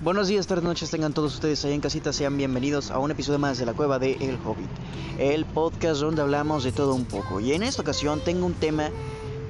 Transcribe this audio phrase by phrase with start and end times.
[0.00, 3.40] Buenos días, tardes, noches, tengan todos ustedes ahí en casita, sean bienvenidos a un episodio
[3.40, 4.70] más de la cueva de El Hobbit,
[5.18, 7.40] el podcast donde hablamos de todo un poco.
[7.40, 8.90] Y en esta ocasión tengo un tema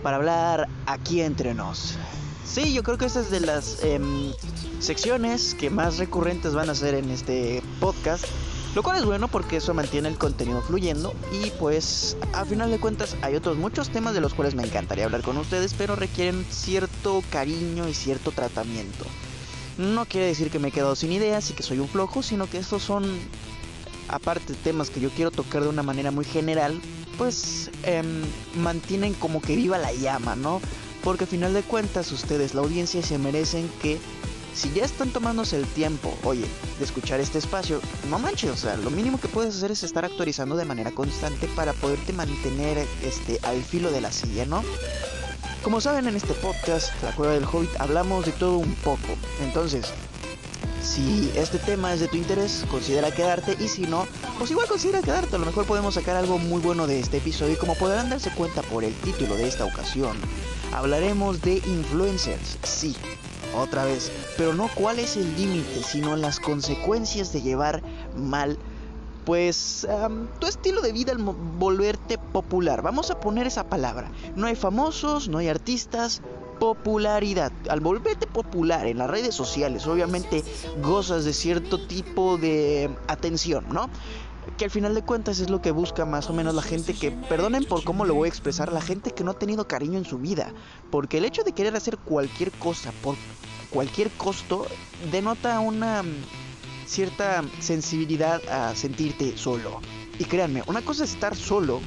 [0.02, 1.98] para hablar aquí entre nos.
[2.46, 4.32] Sí, yo creo que esta es de las em,
[4.80, 8.24] secciones que más recurrentes van a ser en este podcast.
[8.74, 12.80] Lo cual es bueno porque eso mantiene el contenido fluyendo y pues a final de
[12.80, 16.46] cuentas hay otros muchos temas de los cuales me encantaría hablar con ustedes, pero requieren
[16.48, 19.04] cierto cariño y cierto tratamiento.
[19.78, 22.50] No quiere decir que me he quedado sin ideas y que soy un flojo, sino
[22.50, 23.04] que estos son,
[24.08, 26.80] aparte temas que yo quiero tocar de una manera muy general,
[27.16, 28.22] pues em,
[28.56, 30.60] mantienen como que viva la llama, ¿no?
[31.04, 33.98] Porque al final de cuentas ustedes, la audiencia, se merecen que
[34.52, 36.44] si ya están tomándose el tiempo, oye,
[36.78, 40.04] de escuchar este espacio, no manches, o sea, lo mínimo que puedes hacer es estar
[40.04, 44.64] actualizando de manera constante para poderte mantener este al filo de la silla, ¿no?
[45.62, 49.16] Como saben en este podcast, La Cueva del Hobbit, hablamos de todo un poco.
[49.42, 49.92] Entonces,
[50.82, 54.06] si este tema es de tu interés, considera quedarte y si no,
[54.38, 55.34] pues igual considera quedarte.
[55.34, 58.30] A lo mejor podemos sacar algo muy bueno de este episodio y como podrán darse
[58.30, 60.16] cuenta por el título de esta ocasión,
[60.72, 62.56] hablaremos de influencers.
[62.62, 62.96] Sí,
[63.56, 67.82] otra vez, pero no cuál es el límite, sino las consecuencias de llevar
[68.16, 68.56] mal
[69.28, 69.86] pues
[70.38, 72.80] tu estilo de vida al volverte popular.
[72.80, 74.10] Vamos a poner esa palabra.
[74.36, 76.22] No hay famosos, no hay artistas,
[76.58, 77.52] popularidad.
[77.68, 80.42] Al volverte popular en las redes sociales, obviamente
[80.82, 83.90] gozas de cierto tipo de atención, ¿no?
[84.56, 87.10] Que al final de cuentas es lo que busca más o menos la gente que,
[87.10, 90.06] perdonen por cómo lo voy a expresar, la gente que no ha tenido cariño en
[90.06, 90.54] su vida.
[90.90, 93.14] Porque el hecho de querer hacer cualquier cosa por
[93.68, 94.64] cualquier costo
[95.12, 96.02] denota una
[96.88, 99.80] cierta sensibilidad a sentirte solo.
[100.18, 101.80] Y créanme, una cosa es estar solo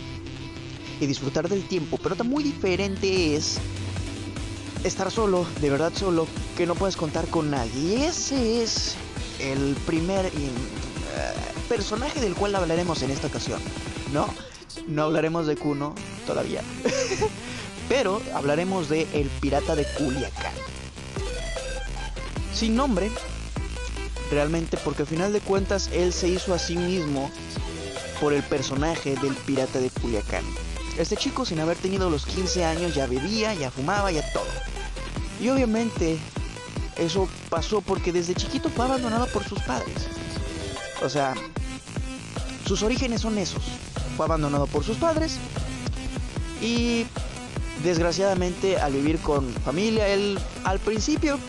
[0.99, 3.57] y disfrutar del tiempo, pero otra muy diferente es
[4.83, 7.71] estar solo, de verdad solo, que no puedes contar con nadie.
[7.81, 8.95] Y ese es
[9.39, 10.31] el primer eh,
[11.67, 13.59] personaje del cual hablaremos en esta ocasión.
[14.13, 14.27] No,
[14.87, 15.95] no hablaremos de Kuno
[16.27, 16.61] todavía,
[17.89, 20.53] pero hablaremos de El Pirata de Culiacán.
[22.53, 23.09] Sin nombre,
[24.31, 27.29] realmente porque al final de cuentas él se hizo a sí mismo
[28.19, 30.43] por el personaje del pirata de Culiacán.
[30.97, 34.45] Este chico sin haber tenido los 15 años ya bebía, ya fumaba, ya todo.
[35.41, 36.17] Y obviamente
[36.97, 40.07] eso pasó porque desde chiquito fue abandonado por sus padres.
[41.03, 41.33] O sea,
[42.65, 43.63] sus orígenes son esos.
[44.15, 45.37] Fue abandonado por sus padres
[46.61, 47.05] y
[47.83, 51.39] desgraciadamente al vivir con familia, él al principio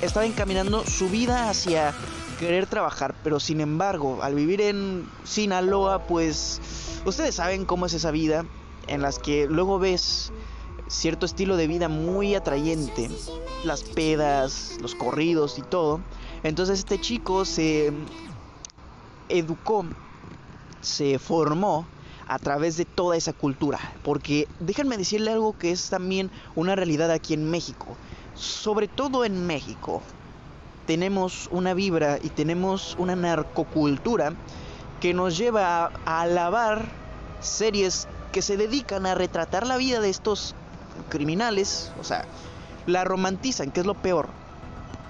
[0.00, 1.94] estaba encaminando su vida hacia
[2.42, 6.60] querer trabajar, pero sin embargo, al vivir en Sinaloa, pues
[7.06, 8.44] ustedes saben cómo es esa vida
[8.88, 10.32] en las que luego ves
[10.88, 13.08] cierto estilo de vida muy atrayente,
[13.62, 16.00] las pedas, los corridos y todo.
[16.42, 17.92] Entonces este chico se
[19.28, 19.86] educó,
[20.80, 21.86] se formó
[22.26, 27.12] a través de toda esa cultura, porque déjenme decirle algo que es también una realidad
[27.12, 27.96] aquí en México,
[28.34, 30.02] sobre todo en México
[30.86, 34.34] tenemos una vibra y tenemos una narcocultura
[35.00, 36.86] que nos lleva a, alabar
[37.40, 40.54] series que se dedican a retratar la vida de estos
[41.08, 42.24] criminales, o sea,
[42.86, 44.28] la romantizan, que es lo peor.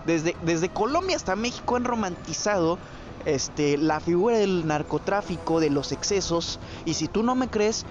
[0.07, 2.79] Desde, desde Colombia hasta México han romantizado
[3.25, 7.85] este, la figura del narcotráfico, de los excesos, y si tú no me crees,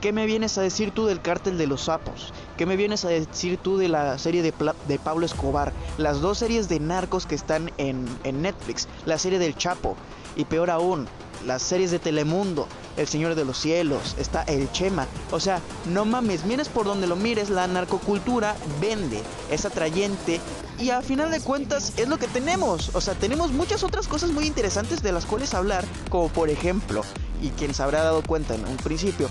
[0.00, 2.32] ¿Qué me vienes a decir tú del cártel de los sapos?
[2.56, 4.52] ¿Qué me vienes a decir tú de la serie de,
[4.98, 5.72] Pablo Escobar?
[5.96, 9.96] Las dos series de narcos que están en, en Netflix, la serie del Chapo
[10.36, 11.08] y peor aún,
[11.44, 15.08] las series de Telemundo, El Señor de los Cielos, está El Chema.
[15.32, 19.20] O sea, no mames, mires por donde lo mires, la narcocultura vende,
[19.50, 20.40] es atrayente
[20.78, 22.94] y a final de cuentas es lo que tenemos.
[22.94, 27.02] O sea, tenemos muchas otras cosas muy interesantes de las cuales hablar, como por ejemplo,
[27.42, 29.28] y quien se habrá dado cuenta en un principio,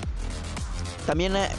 [1.07, 1.49] también eh,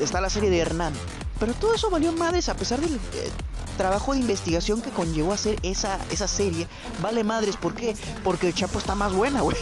[0.00, 0.92] está la serie de Hernán.
[1.38, 3.30] Pero todo eso valió madres a pesar del eh,
[3.78, 6.66] trabajo de investigación que conllevó a hacer esa, esa serie.
[7.00, 7.96] Vale madres, ¿por qué?
[8.24, 9.56] Porque el Chapo está más buena, güey.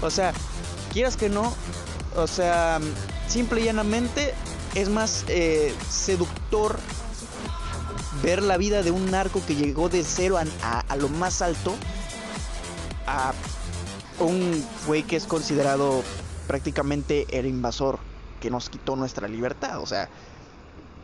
[0.00, 0.32] O sea,
[0.92, 1.52] quieras que no,
[2.14, 2.78] o sea,
[3.26, 4.32] simple y llanamente
[4.76, 6.78] es más eh, seductor
[8.22, 11.74] ver la vida de un narco que llegó de cero a, a lo más alto
[13.06, 13.34] a
[14.20, 16.02] un güey que es considerado
[16.46, 17.98] prácticamente el invasor
[18.46, 19.80] que nos quitó nuestra libertad.
[19.80, 20.08] O sea,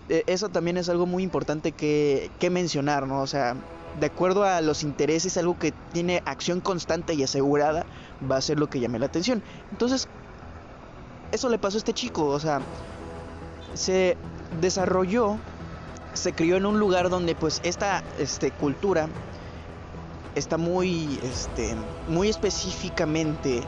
[0.09, 3.21] e, eso también es algo muy importante que, mencionar, ¿no?
[3.21, 3.56] O sea,
[3.99, 7.85] de acuerdo a los intereses, algo que tiene acción constante y asegurada,
[8.31, 9.43] va a ser lo que llame la atención.
[9.73, 10.06] Entonces,
[11.33, 12.61] eso le pasó a este chico, o sea,
[13.75, 14.17] se
[14.61, 15.37] desarrolló,
[16.15, 19.09] se crió en un lugar donde pues esta este, cultura
[20.37, 21.75] está muy, este,
[22.06, 23.62] muy específicamente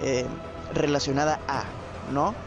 [0.00, 0.26] eh,
[0.74, 1.64] relacionada a,
[2.12, 2.45] ¿no?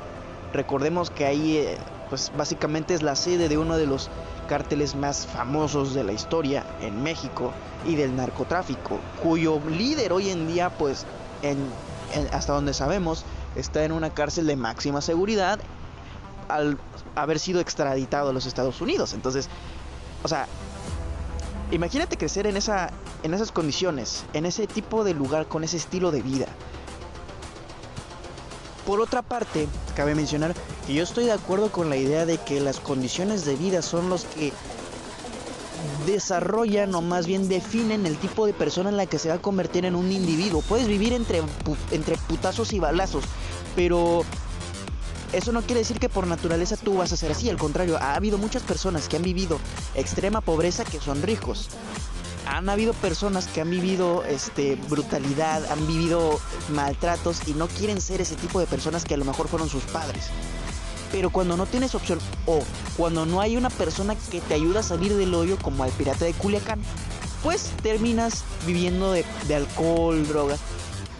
[0.54, 1.78] Recordemos que ahí, eh,
[2.10, 4.10] pues básicamente es la sede de uno de los
[4.48, 7.52] cárteles más famosos de la historia en México
[7.86, 11.06] y del narcotráfico, cuyo líder hoy en día, pues,
[12.32, 13.26] hasta donde sabemos,
[13.56, 15.60] está en una cárcel de máxima seguridad
[16.48, 16.80] al
[17.16, 19.14] haber sido extraditado a los Estados Unidos.
[19.14, 19.48] Entonces,
[20.24, 20.48] o sea,
[21.72, 22.90] imagínate crecer en esa
[23.24, 26.48] en esas condiciones, en ese tipo de lugar con ese estilo de vida.
[28.90, 30.56] Por otra parte, cabe mencionar
[30.88, 34.10] que yo estoy de acuerdo con la idea de que las condiciones de vida son
[34.10, 34.52] los que
[36.08, 39.42] desarrollan o más bien definen el tipo de persona en la que se va a
[39.44, 40.64] convertir en un individuo.
[40.68, 41.44] Puedes vivir entre,
[41.92, 43.26] entre putazos y balazos,
[43.76, 44.26] pero
[45.34, 47.48] eso no quiere decir que por naturaleza tú vas a ser así.
[47.48, 49.60] Al contrario, ha habido muchas personas que han vivido
[49.94, 51.70] extrema pobreza que son ricos.
[52.60, 56.42] Han habido personas que han vivido este, brutalidad, han vivido
[56.74, 59.84] maltratos y no quieren ser ese tipo de personas que a lo mejor fueron sus
[59.84, 60.26] padres.
[61.10, 62.62] Pero cuando no tienes opción o
[62.98, 66.26] cuando no hay una persona que te ayuda a salir del hoyo como el pirata
[66.26, 66.82] de Culiacán,
[67.44, 70.60] pues terminas viviendo de, de alcohol, drogas.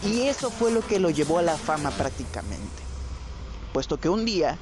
[0.06, 2.84] Y eso fue lo que lo llevó a la fama prácticamente.
[3.72, 4.58] Puesto que un día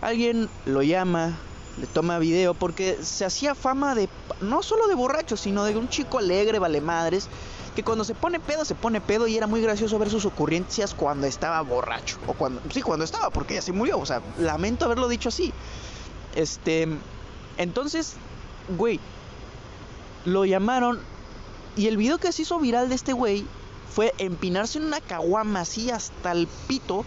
[0.00, 1.40] alguien lo llama,
[1.80, 4.08] le toma video porque se hacía fama de
[4.42, 7.28] no solo de borracho, sino de un chico alegre, vale madres,
[7.74, 10.92] que cuando se pone pedo, se pone pedo y era muy gracioso ver sus ocurrencias
[10.92, 12.18] cuando estaba borracho.
[12.26, 13.98] O cuando, sí, cuando estaba, porque ya se murió.
[13.98, 15.52] O sea, lamento haberlo dicho así.
[16.34, 16.86] Este,
[17.56, 18.14] entonces,
[18.76, 19.00] güey,
[20.26, 21.00] lo llamaron
[21.76, 23.46] y el video que se hizo viral de este güey
[23.94, 27.04] fue empinarse en una caguama así hasta el pito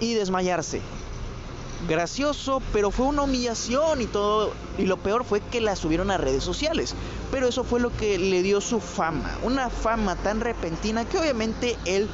[0.00, 0.82] y desmayarse
[1.88, 4.52] gracioso, pero fue una humillación y todo.
[4.78, 6.94] Y lo peor fue que la subieron a redes sociales.
[7.30, 9.36] Pero eso fue lo que le dio su fama.
[9.42, 12.08] Una fama tan repentina que obviamente él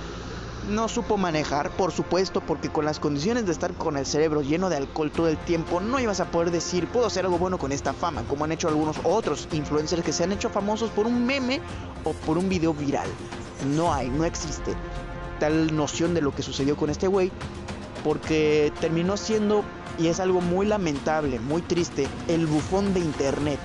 [0.68, 4.68] no supo manejar, por supuesto, porque con las condiciones de estar con el cerebro lleno
[4.68, 7.72] de alcohol todo el tiempo, no ibas a poder decir, puedo hacer algo bueno con
[7.72, 11.26] esta fama, como han hecho algunos otros influencers que se han hecho famosos por un
[11.26, 11.60] meme
[12.04, 13.08] o por un video viral.
[13.74, 14.74] No hay, no existe
[15.40, 17.32] tal noción de lo que sucedió con este güey
[18.04, 19.64] porque terminó siendo,
[19.98, 23.58] y es algo muy lamentable, muy triste, el bufón de Internet.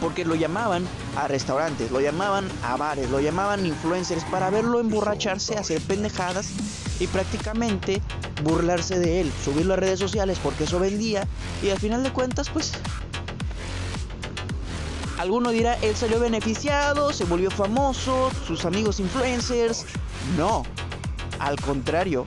[0.00, 0.86] Porque lo llamaban
[1.16, 6.48] a restaurantes, lo llamaban a bares, lo llamaban influencers para verlo emborracharse, hacer pendejadas
[7.00, 8.02] y prácticamente
[8.42, 11.26] burlarse de él, subirlo a redes sociales porque eso vendía
[11.62, 12.72] y al final de cuentas pues
[15.18, 19.86] alguno dirá, él salió beneficiado, se volvió famoso, sus amigos influencers.
[20.36, 20.64] No,
[21.38, 22.26] al contrario,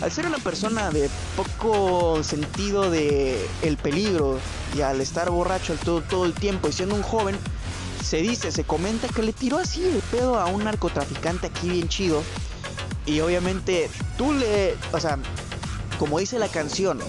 [0.00, 4.38] al ser una persona de poco sentido de el peligro
[4.76, 7.36] y al estar borracho todo, todo el tiempo y siendo un joven,
[8.02, 11.88] se dice, se comenta que le tiró así de pedo a un narcotraficante aquí bien
[11.88, 12.22] chido.
[13.06, 15.18] Y obviamente tú le, o sea,
[15.98, 17.00] como dice la canción,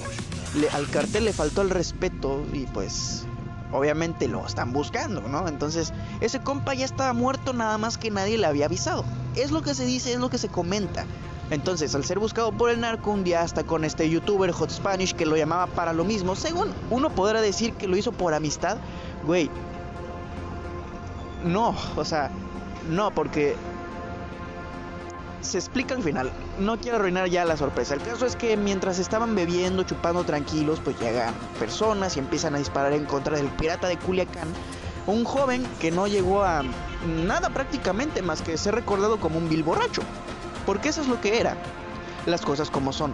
[0.71, 3.25] al cartel le faltó el respeto y pues
[3.71, 5.47] obviamente lo están buscando, ¿no?
[5.47, 9.03] Entonces, ese compa ya estaba muerto nada más que nadie le había avisado.
[9.35, 11.05] Es lo que se dice, es lo que se comenta.
[11.51, 15.13] Entonces, al ser buscado por el narco, un día hasta con este youtuber Hot Spanish
[15.13, 18.77] que lo llamaba para lo mismo, según uno podrá decir que lo hizo por amistad,
[19.25, 19.49] güey.
[21.43, 22.31] No, o sea,
[22.89, 23.55] no, porque
[25.41, 26.31] se explica al final.
[26.59, 27.93] No quiero arruinar ya la sorpresa.
[27.93, 32.57] El caso es que mientras estaban bebiendo, chupando tranquilos, pues llegan personas y empiezan a
[32.57, 34.47] disparar en contra del pirata de Culiacán.
[35.07, 36.63] Un joven que no llegó a
[37.05, 40.01] nada prácticamente más que ser recordado como un vil borracho.
[40.65, 41.55] Porque eso es lo que era.
[42.25, 43.13] Las cosas como son.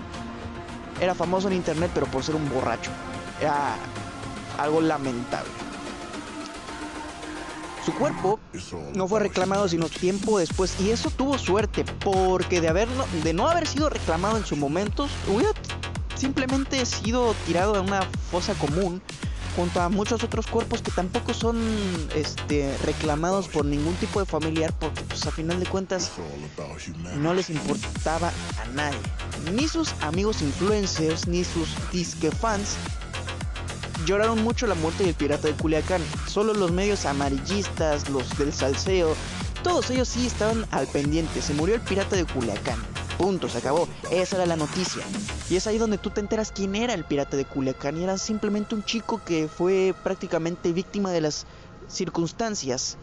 [1.01, 2.91] Era famoso en internet pero por ser un borracho.
[3.41, 3.75] Era
[4.57, 5.51] algo lamentable.
[7.85, 8.39] Su cuerpo
[8.93, 13.47] no fue reclamado sino tiempo después y eso tuvo suerte porque de, haberlo, de no
[13.47, 15.51] haber sido reclamado en su momento hubiera
[16.15, 19.01] simplemente sido tirado a una fosa común
[19.55, 21.57] junto a muchos otros cuerpos que tampoco son
[22.15, 26.11] este, reclamados por ningún tipo de familiar porque pues a final de cuentas
[27.17, 28.31] no les importaba
[28.61, 28.97] a nadie
[29.53, 32.77] ni sus amigos influencers ni sus disque fans
[34.05, 36.01] lloraron mucho la muerte del pirata de Culiacán.
[36.27, 39.15] Solo los medios amarillistas, los del salseo,
[39.63, 41.41] todos ellos sí estaban al pendiente.
[41.41, 42.79] Se murió el pirata de Culiacán.
[43.21, 43.87] Punto, se acabó.
[44.09, 45.03] Esa era la noticia.
[45.47, 47.95] Y es ahí donde tú te enteras quién era el pirata de Culiacán.
[47.97, 51.45] Y era simplemente un chico que fue prácticamente víctima de las
[51.87, 52.97] circunstancias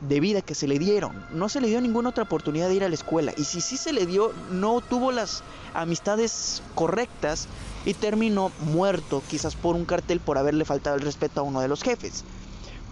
[0.00, 1.26] de vida que se le dieron.
[1.32, 3.32] No se le dio ninguna otra oportunidad de ir a la escuela.
[3.36, 5.42] Y si sí se le dio, no tuvo las
[5.74, 7.48] amistades correctas
[7.84, 11.66] y terminó muerto, quizás por un cartel por haberle faltado el respeto a uno de
[11.66, 12.22] los jefes.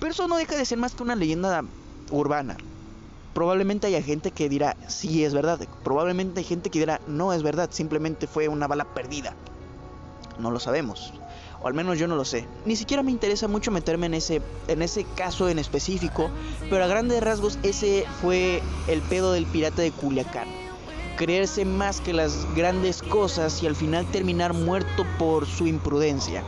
[0.01, 1.63] Pero eso no deja de ser más que una leyenda
[2.11, 2.57] urbana.
[3.35, 5.61] Probablemente haya gente que dirá, sí es verdad.
[5.83, 9.35] Probablemente hay gente que dirá, no es verdad, simplemente fue una bala perdida.
[10.39, 11.15] No lo sabemos.
[11.63, 12.47] O al menos yo no lo sé.
[12.67, 16.31] Ni siquiera me interesa mucho meterme en ese, en ese caso en específico.
[16.69, 20.49] Pero a grandes rasgos ese fue el pedo del pirata de Culiacán.
[21.17, 26.43] Creerse más que las grandes cosas y al final terminar muerto por su imprudencia.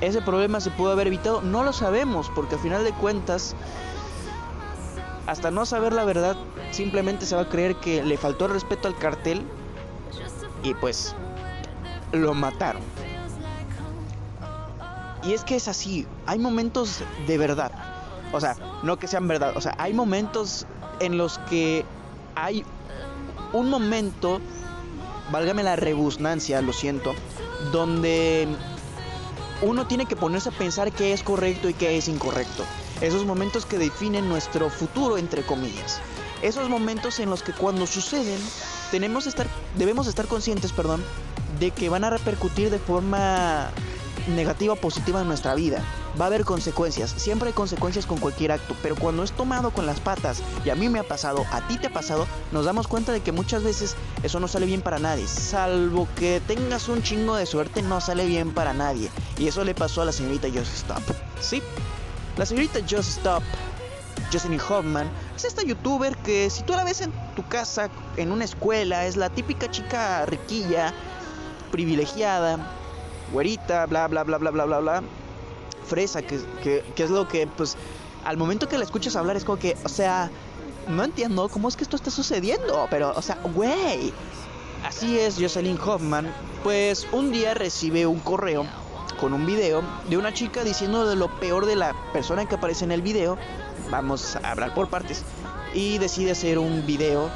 [0.00, 3.56] Ese problema se pudo haber evitado, no lo sabemos, porque al final de cuentas
[5.28, 6.36] hasta no saber la verdad,
[6.70, 9.42] simplemente se va a creer que le faltó el respeto al cartel
[10.62, 11.14] y pues
[12.12, 12.80] lo mataron.
[15.22, 17.70] Y es que es así, hay momentos de verdad.
[18.32, 20.66] O sea, no que sean verdad, o sea, hay momentos
[20.98, 21.84] en los que
[22.34, 22.64] hay
[23.52, 24.40] un momento,
[25.30, 27.14] válgame la rebusnancia, lo siento,
[27.70, 28.48] donde
[29.60, 32.64] uno tiene que ponerse a pensar qué es correcto y qué es incorrecto
[33.00, 36.00] esos momentos que definen nuestro futuro, entre comillas.
[36.42, 38.40] Esos momentos en los que cuando suceden
[38.90, 41.04] tenemos estar, debemos estar conscientes, perdón,
[41.58, 43.70] de que van a repercutir de forma
[44.28, 45.82] negativa o positiva en nuestra vida.
[46.20, 49.86] Va a haber consecuencias, siempre hay consecuencias con cualquier acto, pero cuando es tomado con
[49.86, 52.88] las patas, y a mí me ha pasado, a ti te ha pasado, nos damos
[52.88, 57.02] cuenta de que muchas veces eso no sale bien para nadie, salvo que tengas un
[57.02, 59.10] chingo de suerte, no sale bien para nadie.
[59.38, 61.02] Y eso le pasó a la señorita Just Stop.
[61.40, 61.62] Sí,
[62.38, 63.42] la señorita Just Stop,
[64.32, 68.44] Jocelyn Hoffman, es esta youtuber que si tú la ves en tu casa, en una
[68.44, 70.94] escuela, es la típica chica riquilla,
[71.72, 72.58] privilegiada,
[73.32, 75.02] güerita, bla, bla, bla, bla, bla, bla, bla,
[75.84, 77.76] fresa, que, que, es lo que, pues,
[78.24, 80.30] al momento que la escuchas hablar es como que, o sea,
[80.86, 84.12] no entiendo cómo es que esto está sucediendo, pero, o sea, güey.
[84.86, 88.64] Así es Jocelyn Hoffman, pues un día recibe un correo
[89.18, 92.84] con un video de una chica diciendo de lo peor de la persona que aparece
[92.84, 93.36] en el video.
[93.90, 95.24] Vamos a hablar por partes.
[95.74, 97.28] Y decide hacer un video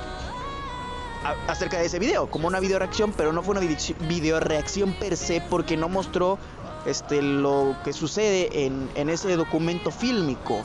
[1.46, 3.60] acerca de ese video, como una video reacción, pero no fue una
[4.08, 6.38] video reacción per se porque no mostró
[6.86, 10.64] este, lo que sucede en, en ese documento fílmico.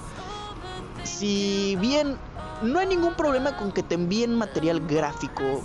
[1.03, 2.17] Si bien
[2.62, 5.62] no hay ningún problema con que te envíen material gráfico,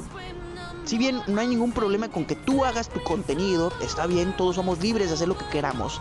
[0.85, 4.57] si bien no hay ningún problema con que tú hagas tu contenido, está bien, todos
[4.57, 6.01] somos libres de hacer lo que queramos.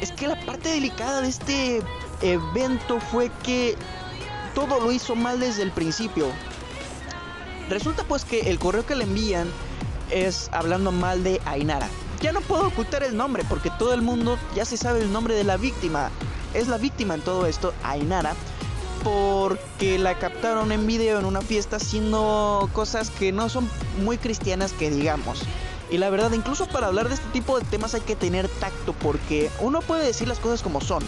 [0.00, 1.82] Es que la parte delicada de este
[2.20, 3.76] evento fue que
[4.54, 6.26] todo lo hizo mal desde el principio.
[7.68, 9.48] Resulta pues que el correo que le envían
[10.10, 11.88] es hablando mal de Ainara.
[12.20, 15.34] Ya no puedo ocultar el nombre porque todo el mundo ya se sabe el nombre
[15.34, 16.10] de la víctima.
[16.52, 18.34] Es la víctima en todo esto, Ainara
[19.02, 23.68] porque la captaron en video en una fiesta haciendo cosas que no son
[24.02, 25.42] muy cristianas que digamos.
[25.90, 28.94] Y la verdad, incluso para hablar de este tipo de temas hay que tener tacto
[28.94, 31.02] porque uno puede decir las cosas como son,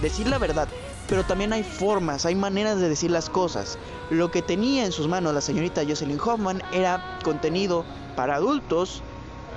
[0.00, 0.68] decir la verdad,
[1.08, 3.78] pero también hay formas, hay maneras de decir las cosas.
[4.10, 7.84] Lo que tenía en sus manos la señorita Jocelyn Hoffman era contenido
[8.16, 9.02] para adultos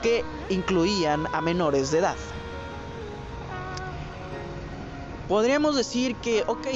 [0.02, 2.16] que incluían a menores de edad.
[5.30, 6.68] Podríamos decir que, ok,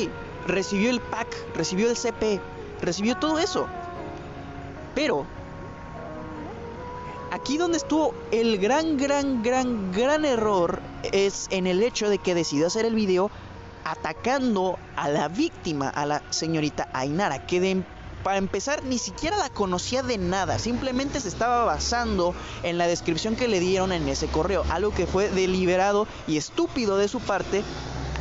[0.47, 2.39] recibió el pack, recibió el CP,
[2.81, 3.67] recibió todo eso.
[4.95, 5.25] Pero
[7.31, 12.33] aquí donde estuvo el gran, gran, gran, gran error es en el hecho de que
[12.33, 13.29] decidió hacer el video
[13.83, 17.83] atacando a la víctima, a la señorita Ainara, que
[18.23, 23.37] para empezar ni siquiera la conocía de nada, simplemente se estaba basando en la descripción
[23.37, 27.63] que le dieron en ese correo, algo que fue deliberado y estúpido de su parte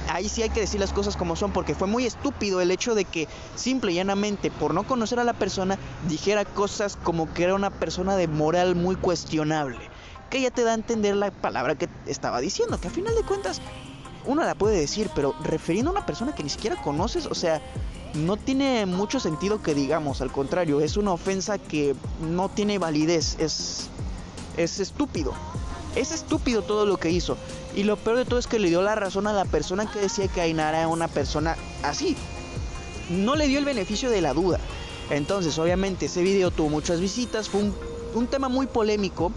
[0.09, 2.95] ahí sí hay que decir las cosas como son, porque fue muy estúpido el hecho
[2.95, 7.45] de que simple y llanamente, por no conocer a la persona, dijera cosas como que
[7.45, 9.81] era una persona de moral muy cuestionable.
[10.31, 13.23] Que ya te da a entender la palabra que estaba diciendo, que a final de
[13.23, 13.61] cuentas
[14.25, 17.63] uno la puede decir, pero refiriendo a una persona que ni siquiera conoces, o sea,
[18.15, 23.37] no tiene mucho sentido que digamos, al contrario, es una ofensa que no tiene validez,
[23.39, 23.89] es,
[24.57, 25.33] es estúpido.
[25.97, 27.37] Es estúpido todo lo que hizo.
[27.75, 29.99] Y lo peor de todo es que le dio la razón a la persona que
[29.99, 32.17] decía que Ainara era una persona así.
[33.11, 34.61] No le dio el beneficio de la duda.
[35.11, 37.49] Entonces, obviamente, ese video tuvo muchas visitas.
[37.49, 37.63] Fue
[38.15, 39.33] un, tema muy polémico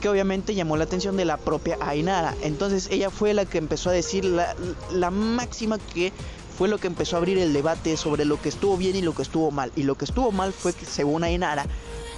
[0.00, 2.34] que obviamente llamó la atención de la propia Ainara.
[2.42, 4.54] Entonces, ella fue la que empezó a decir la,
[4.92, 6.12] la máxima que
[6.56, 9.14] fue lo que empezó a abrir el debate sobre lo que estuvo bien y lo
[9.14, 9.72] que estuvo mal.
[9.76, 11.66] Y lo que estuvo mal fue que, según Ainara,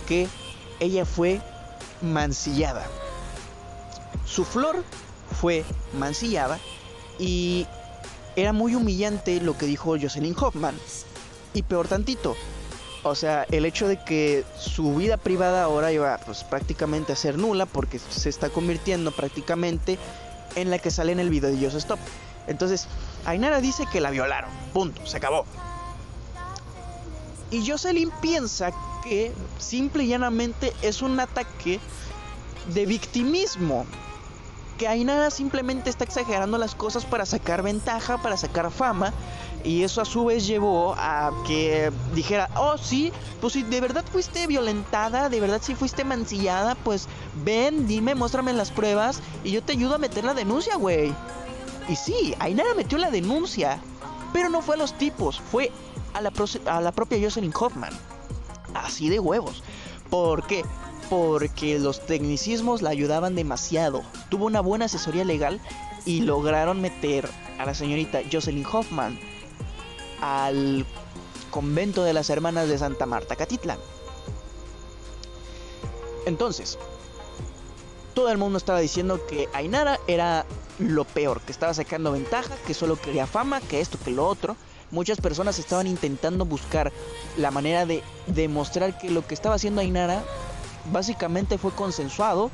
[0.07, 0.29] que
[0.81, 1.41] ella fue
[2.01, 2.87] mancillada.
[4.31, 4.85] Su flor
[5.41, 5.65] fue
[5.99, 6.59] mancillada
[7.19, 7.67] y
[8.37, 10.79] era muy humillante lo que dijo Jocelyn Hoffman.
[11.55, 12.37] Y peor tantito,
[13.03, 17.39] o sea, el hecho de que su vida privada ahora iba pues, prácticamente a ser
[17.39, 19.99] nula porque se está convirtiendo prácticamente
[20.57, 21.99] en la que sale en el video de Just Stop.
[22.47, 22.87] Entonces,
[23.25, 24.51] Ainara dice que la violaron.
[24.73, 25.47] Punto, se acabó.
[27.51, 31.81] Y Jocelyn piensa que simple y llanamente es un ataque
[32.75, 33.87] de victimismo.
[34.79, 39.13] Que Ainara simplemente está exagerando las cosas para sacar ventaja, para sacar fama.
[39.65, 44.05] Y eso a su vez llevó a que dijera, oh sí, pues si de verdad
[44.11, 47.09] fuiste violentada, de verdad si fuiste mancillada, pues
[47.45, 51.13] ven, dime, muéstrame las pruebas y yo te ayudo a meter la denuncia, güey.
[51.89, 53.81] Y sí, Ainara metió la denuncia,
[54.33, 55.73] pero no fue a los tipos, fue
[56.15, 57.93] a la, propia Jocelyn Hoffman.
[58.75, 59.63] Así de huevos.
[60.11, 60.65] ¿Por qué?
[61.09, 64.03] Porque los tecnicismos la ayudaban demasiado.
[64.29, 65.61] Tuvo una buena asesoría legal
[66.05, 69.19] y lograron meter a la señorita Jocelyn Hoffman
[70.21, 70.87] al
[71.51, 73.79] convento de las hermanas de Santa Marta, Catitlan.
[76.27, 76.79] Entonces,
[78.15, 80.45] todo el mundo estaba diciendo que Ainara era
[80.79, 84.57] lo peor, que estaba sacando ventaja, que solo quería fama, que esto, que lo otro.
[84.91, 86.93] Muchas personas estaban intentando buscar
[87.37, 90.23] la manera de demostrar que lo que estaba haciendo Ainara
[90.93, 92.51] básicamente fue consensuado,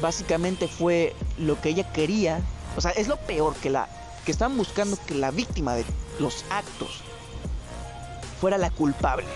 [0.00, 2.40] básicamente fue lo que ella quería.
[2.76, 3.88] O sea, es lo peor que la
[4.24, 5.84] que estaban buscando que la víctima de
[6.18, 7.02] los actos
[8.40, 9.26] fuera la culpable.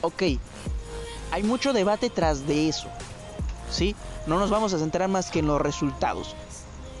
[0.00, 0.22] Ok,
[1.30, 2.88] hay mucho debate tras de eso,
[3.70, 3.94] ¿sí?
[4.26, 6.34] No nos vamos a centrar más que en los resultados,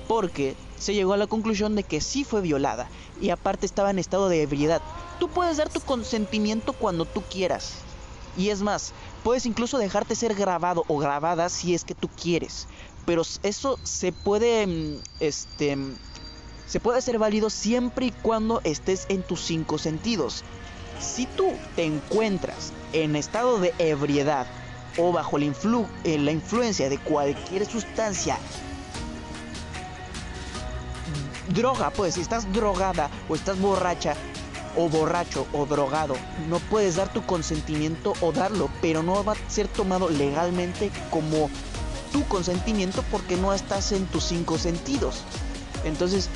[0.06, 2.88] porque se llegó a la conclusión de que sí fue violada
[3.20, 4.82] y aparte estaba en estado de ebriedad.
[5.18, 7.76] Tú puedes dar tu consentimiento cuando tú quieras.
[8.36, 12.68] Y es más, puedes incluso dejarte ser grabado o grabada si es que tú quieres.
[13.06, 15.76] Pero eso se puede mm, este
[16.66, 20.44] se puede hacer válido siempre y cuando estés en tus cinco sentidos.
[21.00, 24.46] Si tú te encuentras en estado de ebriedad
[24.96, 25.46] o bajo la,
[26.04, 28.38] eh, la influencia de cualquier sustancia,
[31.48, 34.14] droga, pues si estás drogada o estás borracha
[34.76, 36.14] o borracho o drogado,
[36.48, 41.50] no puedes dar tu consentimiento o darlo, pero no va a ser tomado legalmente como
[42.12, 45.22] tu consentimiento porque no estás en tus cinco sentidos.
[45.84, 46.28] Entonces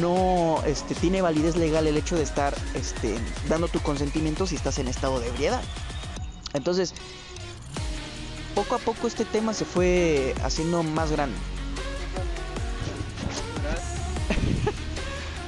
[0.00, 4.78] no este, tiene validez legal el hecho de estar este, dando tu consentimiento si estás
[4.78, 5.62] en estado de ebriedad.
[6.54, 6.94] Entonces,
[8.54, 11.36] poco a poco este tema se fue haciendo más grande.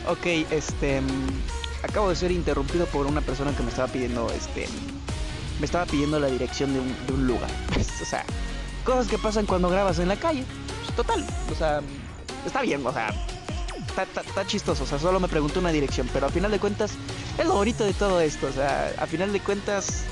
[0.08, 1.00] ok, este
[1.94, 4.66] acabo de ser interrumpido por una persona que me estaba pidiendo este
[5.60, 7.48] me estaba pidiendo la dirección de un, lugar.
[8.02, 8.24] o sea,
[8.84, 10.44] cosas que pasan cuando grabas en la calle.
[10.84, 11.80] Pues, total, o sea,
[12.44, 13.14] está bien, o sea,
[13.96, 16.94] está, chistoso, o sea, solo me preguntó una dirección, pero a final de cuentas
[17.38, 20.02] es lo bonito de todo esto, o sea, a final de cuentas,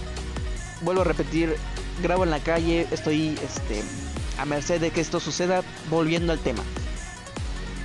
[0.83, 1.57] vuelvo a repetir,
[2.01, 3.83] grabo en la calle, estoy este,
[4.39, 6.63] a merced de que esto suceda, volviendo al tema.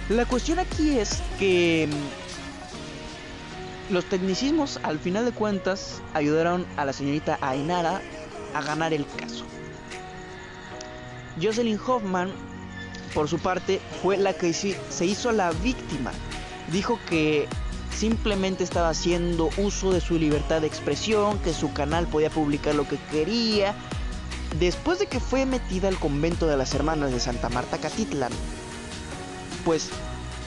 [0.09, 1.89] La cuestión aquí es que
[3.89, 8.01] los tecnicismos, al final de cuentas, ayudaron a la señorita Ainara
[8.53, 9.45] a ganar el caso.
[11.41, 12.31] Jocelyn Hoffman
[13.17, 16.11] por su parte, fue la que se hizo la víctima.
[16.71, 17.47] Dijo que
[17.95, 22.87] simplemente estaba haciendo uso de su libertad de expresión, que su canal podía publicar lo
[22.87, 23.73] que quería.
[24.59, 28.31] Después de que fue metida al convento de las hermanas de Santa Marta Catitlan,
[29.65, 29.89] pues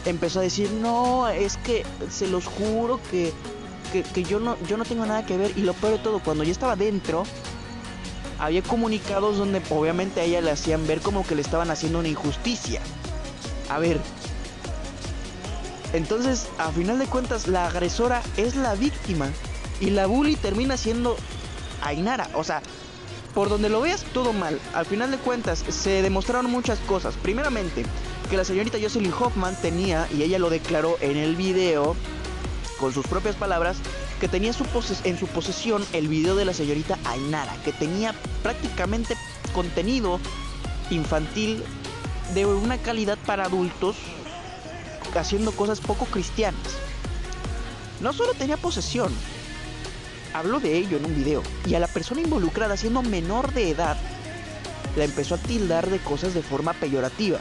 [0.04, 3.32] empezó a decir, no, es que se los juro que,
[3.92, 5.52] que, yo, no, yo no tengo nada que ver.
[5.56, 7.24] Y lo peor de todo, cuando yo estaba dentro,
[8.38, 12.08] había comunicados donde obviamente a ella le hacían ver como que le estaban haciendo una
[12.08, 12.80] injusticia.
[13.68, 14.00] A ver.
[15.92, 19.28] Entonces, a final de cuentas, la agresora es la víctima.
[19.80, 21.16] Y la bully termina siendo
[21.82, 22.28] Ainara.
[22.34, 22.62] O sea,
[23.34, 24.60] por donde lo veas, todo mal.
[24.74, 27.14] Al final de cuentas, se demostraron muchas cosas.
[27.22, 27.84] Primeramente,
[28.30, 31.96] que la señorita Jocelyn Hoffman tenía, y ella lo declaró en el video,
[32.78, 33.78] con sus propias palabras,
[34.20, 38.14] que tenía en su posesión el video de la señorita Ainara, que tenía
[38.44, 39.16] prácticamente
[39.52, 40.20] contenido
[40.90, 41.64] infantil
[42.32, 43.96] de una calidad para adultos
[45.16, 46.78] haciendo cosas poco cristianas.
[48.00, 49.12] No solo tenía posesión,
[50.32, 53.96] habló de ello en un video, y a la persona involucrada siendo menor de edad,
[54.94, 57.40] la empezó a tildar de cosas de forma peyorativa.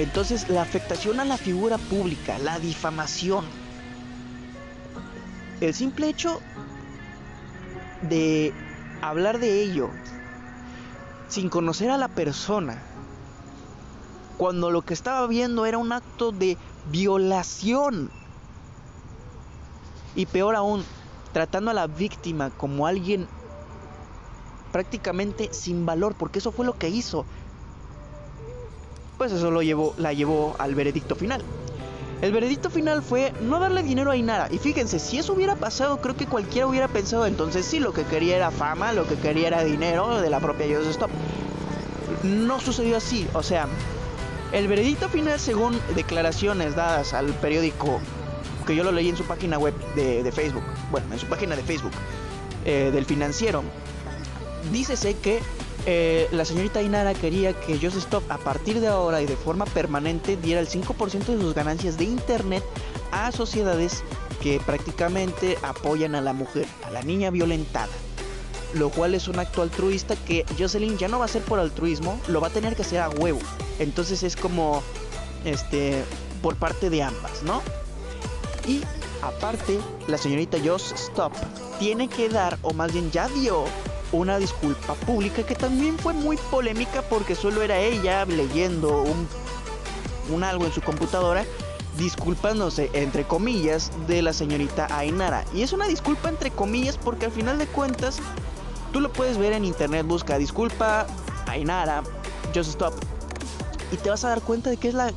[0.00, 3.44] Entonces la afectación a la figura pública, la difamación,
[5.60, 6.40] el simple hecho
[8.00, 8.54] de
[9.02, 9.90] hablar de ello
[11.28, 12.82] sin conocer a la persona,
[14.38, 16.56] cuando lo que estaba viendo era un acto de
[16.90, 18.10] violación,
[20.14, 20.82] y peor aún,
[21.34, 23.28] tratando a la víctima como alguien
[24.72, 27.26] prácticamente sin valor, porque eso fue lo que hizo.
[29.20, 31.42] Pues eso lo llevó, la llevó al veredicto final.
[32.22, 34.48] El veredicto final fue no darle dinero a Inara.
[34.50, 38.04] Y fíjense, si eso hubiera pasado, creo que cualquiera hubiera pensado entonces sí, lo que
[38.04, 41.10] quería era fama, lo que quería era dinero de la propia Stop.
[42.22, 43.68] No sucedió así, o sea,
[44.52, 48.00] el veredicto final, según declaraciones dadas al periódico,
[48.66, 51.62] que yo lo leí en su página web de, Facebook, bueno, en su página de
[51.62, 51.92] Facebook,
[52.64, 53.64] eh, del financiero,
[54.72, 55.40] dícese que
[55.86, 59.64] eh, la señorita Inara quería que Just Stop a partir de ahora y de forma
[59.64, 62.62] permanente diera el 5% de sus ganancias de internet
[63.12, 64.04] a sociedades
[64.42, 67.92] que prácticamente apoyan a la mujer, a la niña violentada.
[68.74, 72.20] Lo cual es un acto altruista que Jocelyn ya no va a hacer por altruismo,
[72.28, 73.40] lo va a tener que hacer a huevo.
[73.78, 74.82] Entonces es como,
[75.44, 76.04] este,
[76.42, 77.62] por parte de ambas, ¿no?
[78.68, 78.80] Y
[79.22, 81.32] aparte, la señorita Just Stop
[81.78, 83.64] tiene que dar, o más bien ya dio,
[84.12, 90.64] una disculpa pública que también fue muy polémica porque solo era ella leyendo un, algo
[90.64, 91.44] en su computadora
[91.96, 95.44] disculpándose entre comillas de la señorita Ainara.
[95.54, 98.18] Y es una disculpa entre comillas porque al final de cuentas
[98.92, 101.06] tú lo puedes ver en internet, busca disculpa
[101.46, 102.02] Ainara,
[102.54, 102.94] just stop.
[103.92, 105.12] Y te vas a dar cuenta de que es la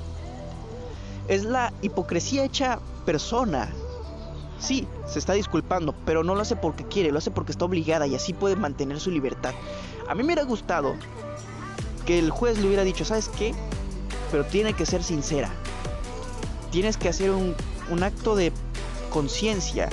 [1.28, 3.70] es la hipocresía hecha persona
[4.64, 8.08] Sí, se está disculpando, pero no lo hace porque quiere, lo hace porque está obligada
[8.08, 9.54] y así puede mantener su libertad.
[10.08, 10.96] A mí me hubiera gustado
[12.06, 13.54] que el juez le hubiera dicho, ¿sabes qué?
[14.32, 15.50] Pero tiene que ser sincera.
[16.72, 17.56] Tienes que hacer un,
[18.04, 18.54] acto de
[19.10, 19.90] conciencia,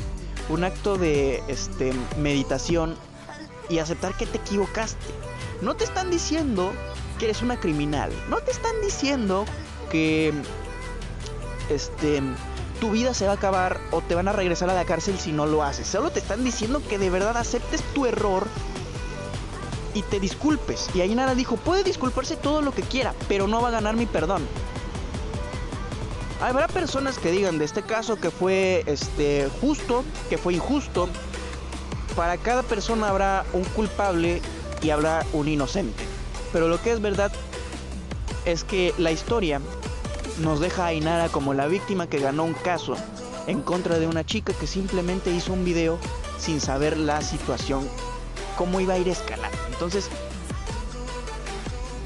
[0.49, 2.95] un acto de este, meditación
[3.69, 5.05] y aceptar que te equivocaste.
[5.63, 6.71] No te están diciendo
[7.19, 8.13] que eres una criminal.
[8.29, 9.47] No te están diciendo
[9.91, 10.33] que
[11.69, 12.23] este
[12.81, 15.33] tu vida se va a acabar o te van a regresar a la cárcel si
[15.33, 15.87] no lo haces.
[15.87, 18.47] Solo te están diciendo que de verdad aceptes tu error
[19.95, 20.89] y te disculpes.
[20.95, 23.97] Y ahí nada dijo, puede disculparse todo lo que quiera, pero no va a ganar
[23.97, 24.47] mi perdón.
[26.41, 31.09] Habrá personas que digan de este caso que fue este justo, que fue injusto.
[32.17, 34.41] Para cada persona habrá un culpable
[34.81, 36.03] y habrá un inocente.
[36.51, 37.31] Pero lo que es verdad
[38.47, 39.61] es que la historia
[40.41, 42.97] nos deja a como la víctima que ganó un caso
[43.47, 45.99] en contra de una chica que simplemente hizo un video
[46.39, 47.87] sin saber la situación,
[48.57, 49.59] cómo iba a ir escalando.
[49.71, 50.09] Entonces,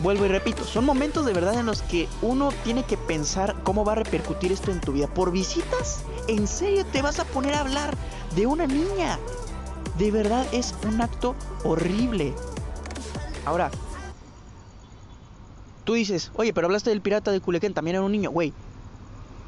[0.03, 3.85] vuelvo y repito, son momentos de verdad en los que uno tiene que pensar cómo
[3.85, 5.07] va a repercutir esto en tu vida.
[5.07, 6.03] ¿Por visitas?
[6.29, 7.95] ¿En serio te vas a poner a hablar
[8.35, 9.19] de una niña?
[9.99, 12.35] De verdad es un acto horrible.
[13.45, 13.71] Ahora,
[15.85, 18.53] Tú dices, oye, pero hablaste del pirata de Culiacán, también era un niño, güey.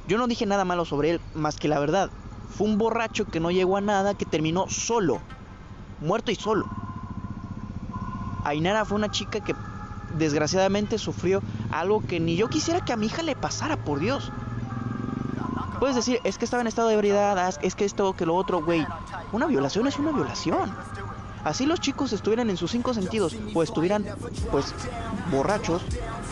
[0.07, 2.11] Yo no dije nada malo sobre él, más que la verdad.
[2.51, 5.21] Fue un borracho que no llegó a nada, que terminó solo.
[6.01, 6.67] Muerto y solo.
[8.45, 9.55] Ainara fue una chica que
[10.17, 14.31] desgraciadamente sufrió algo que ni yo quisiera que a mi hija le pasara, por Dios.
[15.81, 18.63] Puedes decir, es que estaba en estado de ebriedad, es que esto, que lo otro,
[18.63, 18.87] güey.
[19.33, 20.73] Una violación es una violación.
[21.45, 24.05] Así los chicos estuvieran en sus cinco sentidos o estuvieran,
[24.51, 24.75] pues,
[25.31, 25.83] borrachos,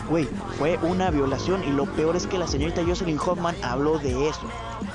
[0.09, 4.29] güey, fue una violación y lo peor es que la señorita Jocelyn Hoffman habló de
[4.29, 4.41] eso.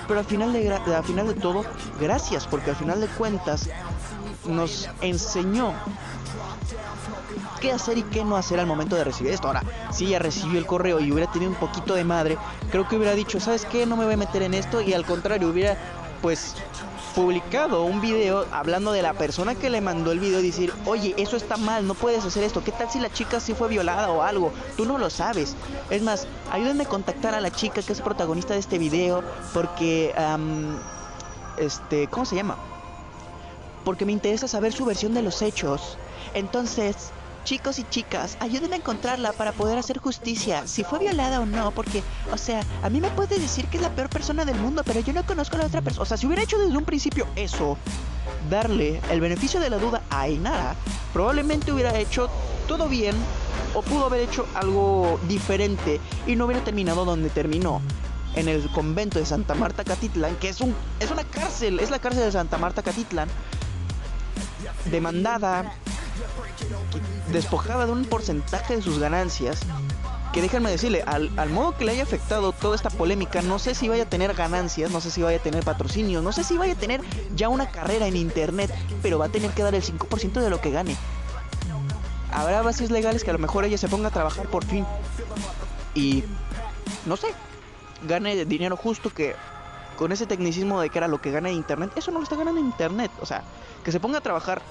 [0.07, 1.65] Pero al final de, al final de todo,
[2.01, 3.69] gracias, porque al final de cuentas
[4.47, 5.73] nos enseñó
[7.61, 9.47] qué hacer y qué no hacer al momento de recibir esto.
[9.47, 12.39] Ahora, si ella recibió el correo y hubiera tenido un poquito de madre,
[12.71, 13.87] creo que hubiera dicho, ¿sabes qué?
[13.87, 15.77] No me voy a meter en esto y al contrario, hubiera
[16.23, 16.55] pues
[17.15, 21.37] publicado un video hablando de la persona que le mandó el video decir, oye, eso
[21.37, 24.23] está mal, no puedes hacer esto, ¿qué tal si la chica sí fue violada o
[24.23, 24.53] algo?
[24.77, 25.57] Tú no lo sabes.
[25.91, 30.15] Es más, ayúdenme a contactar a la chica que es protagonista de este video porque,
[31.57, 32.57] este, ¿cómo se llama?
[33.85, 35.97] Porque me interesa saber su versión de los hechos.
[36.35, 37.11] Entonces,
[37.45, 41.71] Chicos y chicas, ayúdenme a encontrarla para poder hacer justicia, si fue violada o no,
[41.71, 44.83] porque, o sea, a mí me puede decir que es la peor persona del mundo,
[44.85, 46.03] pero yo no conozco a la otra persona.
[46.03, 47.79] O sea, si hubiera hecho desde un principio eso,
[48.51, 50.77] darle el beneficio de la duda a Ainara,
[51.13, 52.29] probablemente hubiera hecho
[52.69, 53.17] todo bien
[53.75, 57.81] o pudo haber hecho algo diferente y no hubiera terminado donde terminó.
[58.37, 61.99] En el convento de Santa Marta Catitlán, que es un es una cárcel, es la
[61.99, 63.29] cárcel de Santa Marta Catitlán,
[64.85, 65.75] demandada,
[67.33, 69.61] despojada de un porcentaje de sus ganancias,
[70.33, 73.89] que déjenme decirle, al, modo que le haya afectado toda esta polémica, no sé si
[73.89, 76.75] vaya a tener ganancias, no sé si vaya a tener patrocinio, no sé si vaya
[76.75, 77.01] a tener
[77.35, 80.61] ya una carrera en internet, pero va a tener que dar el 5% de lo
[80.61, 80.97] que gane.
[82.33, 84.87] Habrá bases legales que a lo mejor ella se ponga a trabajar por fin
[85.95, 86.23] y,
[87.07, 87.29] no sé,
[88.07, 89.35] gane dinero justo que
[89.97, 92.37] con ese tecnicismo de que era lo que gana en internet, eso no lo está
[92.37, 93.43] ganando en internet, o sea,
[93.85, 94.63] que se ponga a trabajar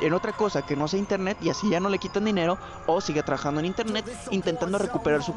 [0.00, 3.00] en otra cosa que no sea internet y así ya no le quitan dinero o
[3.00, 5.34] sigue trabajando en internet intentando recuperar su,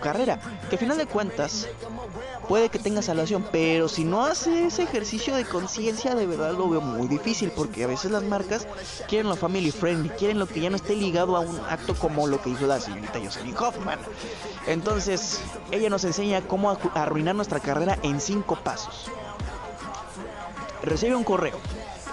[0.00, 0.38] carrera.
[0.68, 1.68] Que a final de cuentas
[2.48, 6.68] puede que tenga salvación, pero si no hace ese ejercicio de conciencia de verdad lo
[6.68, 8.66] veo muy difícil porque a veces las marcas
[9.08, 12.26] quieren lo family friendly, quieren lo que ya no esté ligado a un acto como
[12.26, 13.98] lo que hizo la señorita Jocelyn Hoffman.
[14.66, 19.10] Entonces, ella nos enseña cómo arruinar nuestra carrera en cinco pasos.
[20.82, 21.58] Recibe un correo,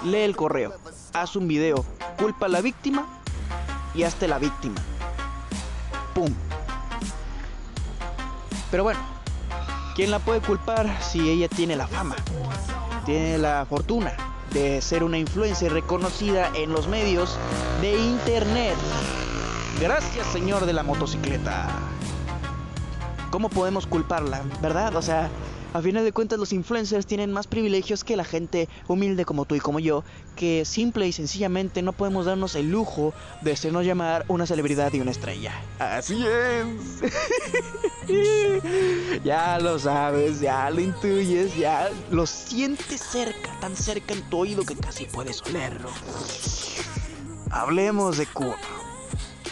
[0.03, 0.73] lee el correo,
[1.21, 1.85] haz un video,
[2.17, 3.05] culpa a la víctima
[3.93, 4.81] y hazte la víctima.
[6.13, 6.33] ¡Pum!
[8.69, 8.99] Pero bueno,
[9.95, 12.15] ¿quién la puede culpar si ella tiene la fama?
[13.05, 14.13] Tiene la fortuna
[14.51, 17.37] de ser una influencia reconocida en los medios
[17.79, 18.75] de internet.
[19.79, 21.69] Gracias, señor de la motocicleta.
[23.31, 24.95] ¿Cómo podemos culparla, verdad?
[24.95, 25.29] O sea,
[25.75, 29.55] a final de cuentas los influencers tienen más privilegios que la gente humilde como tú
[29.55, 30.05] y como yo,
[30.37, 35.01] que simple y sencillamente no podemos darnos el lujo de hacernos llamar una celebridad y
[35.01, 35.51] una estrella.
[35.77, 37.01] Así es.
[39.25, 44.63] ya lo sabes, ya lo intuyes, ya lo sientes cerca, tan cerca en tu oído
[44.63, 45.89] que casi puedes olerlo.
[47.51, 48.84] Hablemos de Kuno.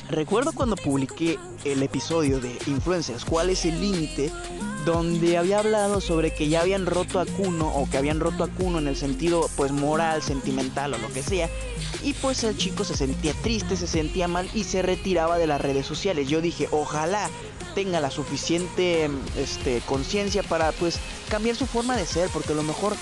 [0.10, 4.32] Recuerdo cuando publiqué el episodio de Influencers, ¿cuál es el límite?
[4.86, 8.48] donde había hablado sobre que ya habían roto a Kuno o que habían roto a
[8.48, 11.50] Kuno en el sentido pues moral, sentimental o lo que sea.
[12.04, 15.62] Y pues el chico se sentía triste, se sentía mal y se retiraba de las
[15.62, 16.28] redes sociales.
[16.28, 17.30] Yo dije, ojalá
[17.76, 22.64] tenga la suficiente este, conciencia para pues cambiar su forma de ser, porque a lo
[22.64, 22.96] mejor,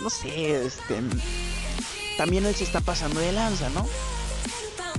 [0.00, 1.00] no sé, este,
[2.16, 3.86] también él se está pasando de lanza, ¿no?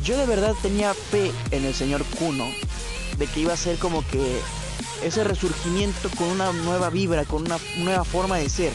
[0.05, 2.45] Yo de verdad tenía fe en el señor Kuno,
[3.17, 4.39] de que iba a ser como que
[5.03, 8.71] ese resurgimiento con una nueva vibra, con una nueva forma de ser.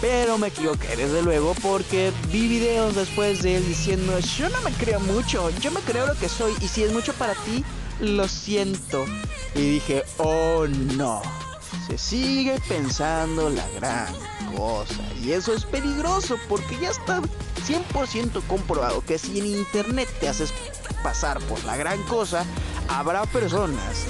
[0.00, 4.72] Pero me equivoqué, desde luego, porque vi videos después de él diciendo, yo no me
[4.72, 7.62] creo mucho, yo me creo lo que soy, y si es mucho para ti,
[8.00, 9.04] lo siento.
[9.54, 11.20] Y dije, oh no,
[11.86, 14.14] se sigue pensando la gran
[14.56, 15.02] cosa.
[15.22, 17.20] Y eso es peligroso, porque ya está
[17.66, 20.52] 100% comprobado que si en internet te haces
[21.02, 22.44] pasar por la gran cosa,
[22.88, 24.06] habrá personas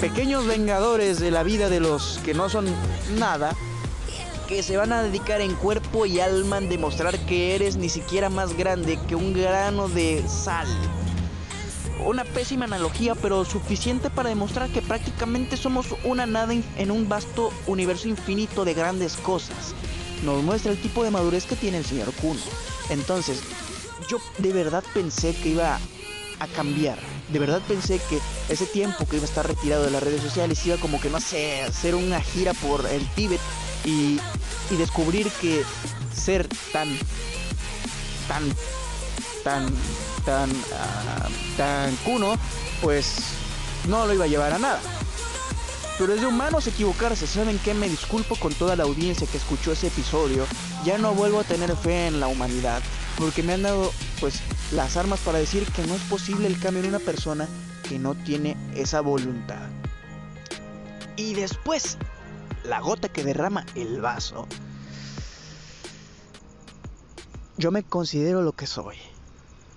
[0.00, 2.66] pequeños vengadores de la vida de los que no son
[3.18, 3.54] nada,
[4.48, 8.30] que se van a dedicar en cuerpo y alma en demostrar que eres ni siquiera
[8.30, 10.66] más grande que un grano de sal.
[12.04, 17.52] Una pésima analogía, pero suficiente para demostrar que prácticamente somos una nada en un vasto
[17.66, 19.74] universo infinito de grandes cosas.
[20.24, 22.40] Nos muestra el tipo de madurez que tiene el señor Kuno.
[22.90, 23.40] Entonces,
[24.08, 25.78] yo de verdad pensé que iba
[26.40, 26.98] a cambiar.
[27.28, 30.64] De verdad pensé que ese tiempo que iba a estar retirado de las redes sociales
[30.66, 33.40] iba como que, no sé, hacer una gira por el Tíbet
[33.84, 34.18] y,
[34.70, 35.62] y descubrir que
[36.14, 36.88] ser tan,
[38.26, 38.42] tan,
[39.44, 39.72] tan,
[40.24, 42.36] tan, uh, tan cuno,
[42.82, 43.16] pues
[43.88, 44.80] no lo iba a llevar a nada.
[46.00, 47.74] Pero es de humanos equivocarse, ¿saben qué?
[47.74, 50.46] Me disculpo con toda la audiencia que escuchó ese episodio.
[50.82, 52.80] Ya no vuelvo a tener fe en la humanidad
[53.18, 54.40] porque me han dado pues
[54.72, 57.46] las armas para decir que no es posible el cambio en una persona
[57.86, 59.68] que no tiene esa voluntad.
[61.16, 61.98] Y después,
[62.64, 64.48] la gota que derrama el vaso.
[67.58, 68.96] Yo me considero lo que soy,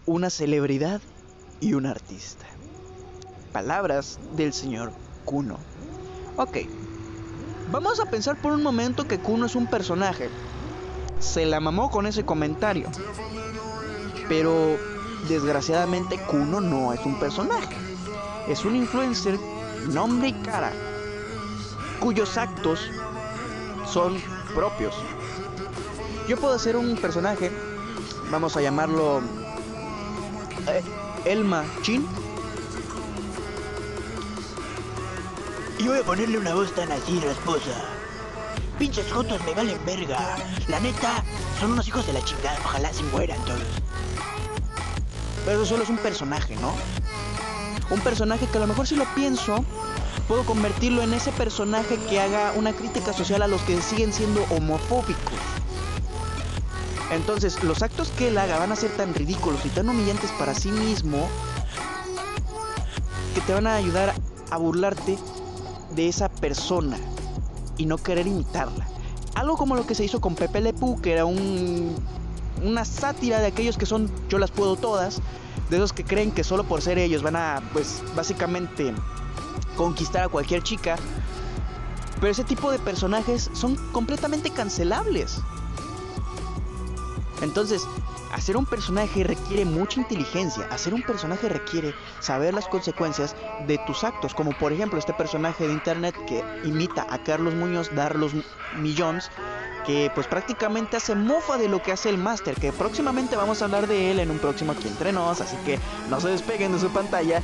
[0.05, 1.01] una celebridad
[1.59, 2.45] y un artista.
[3.51, 4.93] Palabras del señor
[5.25, 5.72] Kuno.
[6.35, 6.57] Ok,
[7.71, 10.31] vamos a pensar por un momento que Kuno es un personaje.
[11.19, 12.89] Se la mamó con ese comentario.
[14.27, 14.77] Pero
[15.29, 17.75] desgraciadamente Kuno no es un personaje.
[18.47, 19.37] Es un influencer,
[19.89, 20.71] nombre y cara,
[21.99, 22.79] cuyos actos
[23.85, 24.17] son
[24.55, 24.95] propios.
[26.27, 27.51] Yo puedo ser un personaje,
[28.31, 29.21] vamos a llamarlo
[30.67, 30.81] eh,
[31.25, 32.07] Elma Chin.
[35.83, 37.71] Y voy a ponerle una voz tan así esposa.
[38.79, 40.37] Pinches jotos me valen verga.
[40.69, 41.21] La neta,
[41.59, 42.57] son unos hijos de la chingada.
[42.63, 43.59] Ojalá se mueran todos.
[45.43, 46.73] Pero eso solo es un personaje, ¿no?
[47.89, 49.65] Un personaje que a lo mejor si lo pienso,
[50.29, 54.41] puedo convertirlo en ese personaje que haga una crítica social a los que siguen siendo
[54.51, 55.33] homofóbicos.
[57.11, 60.55] Entonces, los actos que él haga van a ser tan ridículos y tan humillantes para
[60.55, 61.27] sí mismo
[63.35, 64.13] que te van a ayudar
[64.49, 65.17] a burlarte
[65.95, 66.97] de esa persona
[67.77, 68.87] y no querer imitarla.
[69.35, 71.95] Algo como lo que se hizo con Pepe Le que era un
[72.63, 75.21] una sátira de aquellos que son yo las puedo todas,
[75.69, 78.93] de esos que creen que solo por ser ellos van a, pues, básicamente
[79.75, 80.95] conquistar a cualquier chica.
[82.19, 85.37] Pero ese tipo de personajes son completamente cancelables.
[87.41, 87.81] Entonces,
[88.33, 90.67] Hacer un personaje requiere mucha inteligencia.
[90.71, 93.35] Hacer un personaje requiere saber las consecuencias
[93.67, 94.33] de tus actos.
[94.33, 98.31] Como por ejemplo este personaje de internet que imita a Carlos Muñoz, dar los
[98.75, 99.29] millones
[99.85, 103.65] que pues prácticamente hace mofa de lo que hace el máster, que próximamente vamos a
[103.65, 105.77] hablar de él en un próximo aquí entre nos, así que
[106.09, 107.41] no se despeguen de su pantalla,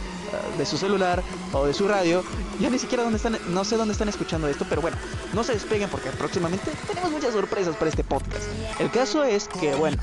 [0.58, 2.24] de su celular o de su radio.
[2.60, 4.98] Ya ni siquiera dónde están, no sé dónde están escuchando esto, pero bueno,
[5.34, 8.44] no se despeguen porque próximamente tenemos muchas sorpresas para este podcast.
[8.80, 9.98] El caso es que, bueno,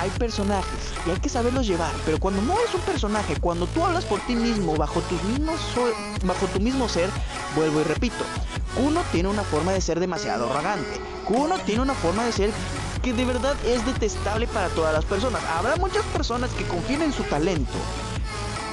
[0.00, 3.84] hay personajes y hay que saberlos llevar, pero cuando no es un personaje, cuando tú
[3.84, 5.52] hablas por ti mismo, bajo tu mismo,
[6.24, 7.08] bajo tu mismo ser,
[7.54, 8.24] vuelvo y repito,
[8.84, 12.50] uno tiene una forma de ser demasiado arrogante, uno tiene una forma de ser
[13.02, 15.42] que de verdad es detestable para todas las personas.
[15.56, 17.72] Habrá muchas personas que confían en su talento,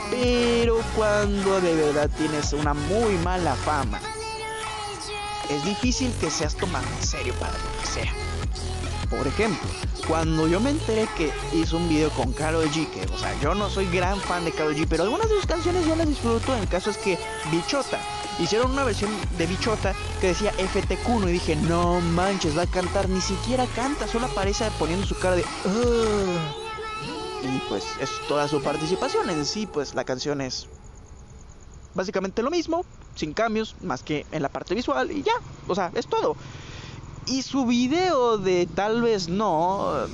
[0.09, 3.99] pero cuando de verdad tienes una muy mala fama,
[5.49, 8.13] es difícil que seas tomado en serio para lo que sea.
[9.09, 9.67] Por ejemplo,
[10.07, 13.55] cuando yo me enteré que hizo un video con Karol G, que, o sea, yo
[13.55, 16.55] no soy gran fan de Karol G, pero algunas de sus canciones yo las disfruto.
[16.55, 17.17] El caso es que
[17.51, 17.99] Bichota,
[18.39, 23.09] hicieron una versión de Bichota que decía FTQ y dije, no manches, va a cantar,
[23.09, 25.45] ni siquiera canta, solo aparece poniendo su cara de...
[27.43, 30.67] Y pues es toda su participación en sí, pues la canción es
[31.95, 35.33] básicamente lo mismo, sin cambios, más que en la parte visual y ya,
[35.67, 36.35] o sea, es todo.
[37.25, 40.07] Y su video de tal vez no,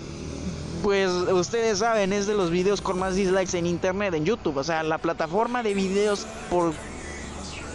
[0.84, 4.58] pues ustedes saben, es de los videos con más dislikes en internet, en YouTube.
[4.58, 6.74] O sea, la plataforma de videos por,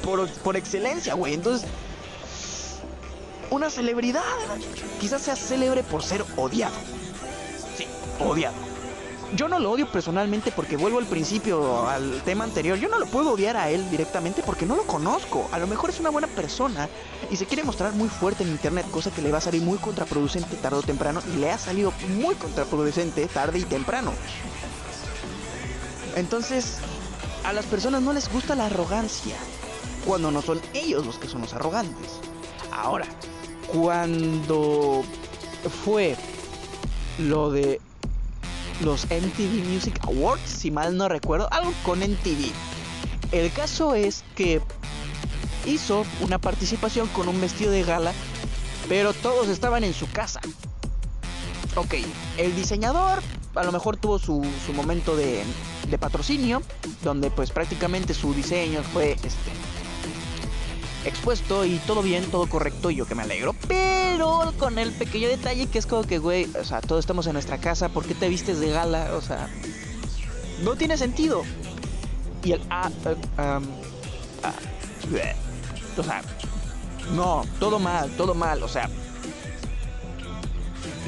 [0.05, 1.35] por, por excelencia, güey.
[1.35, 1.67] Entonces,
[3.51, 4.23] una celebridad
[5.01, 6.77] quizás sea célebre por ser odiado.
[7.77, 7.87] Sí,
[8.21, 8.70] odiado
[9.37, 12.79] yo no lo odio personalmente porque vuelvo al principio, al tema anterior.
[12.79, 15.49] Yo no lo puedo odiar a él directamente porque no lo conozco.
[15.53, 16.89] A lo mejor es una buena persona
[17.31, 19.79] y se quiere mostrar muy fuerte en internet, cosa que le va a salir muy
[19.79, 24.13] contraproducente tarde o temprano y le ha salido muy contraproducente tarde y temprano.
[26.17, 26.79] Entonces,
[27.45, 29.37] a las personas no les gusta la arrogancia
[30.07, 32.21] cuando no son ellos los que son los arrogantes.
[32.73, 33.07] Ahora,
[33.69, 35.05] cuando
[35.85, 36.17] fue
[37.19, 37.81] lo de
[38.81, 42.51] los MTV Music Awards, si mal no recuerdo, algo con MTV.
[43.33, 44.61] El caso es que
[45.67, 48.13] hizo una participación con un vestido de gala,
[48.89, 50.41] pero todos estaban en su casa.
[51.77, 51.95] Ok,
[52.39, 53.23] el diseñador
[53.55, 55.43] a lo mejor tuvo su, su momento de,
[55.89, 56.63] de patrocinio,
[57.03, 59.51] donde pues prácticamente su diseño fue este,
[61.05, 63.55] expuesto y todo bien, todo correcto y yo que me alegro.
[63.69, 67.35] Pero con el pequeño detalle que es como que, güey, o sea, todos estamos en
[67.35, 69.15] nuestra casa, ¿por qué te vistes de gala?
[69.15, 69.49] O sea,
[70.63, 71.43] no tiene sentido.
[72.45, 72.63] Y el...
[72.71, 73.61] Ah, eh, ah,
[75.97, 76.23] o sea,
[77.15, 78.89] no, todo mal, todo mal, o sea.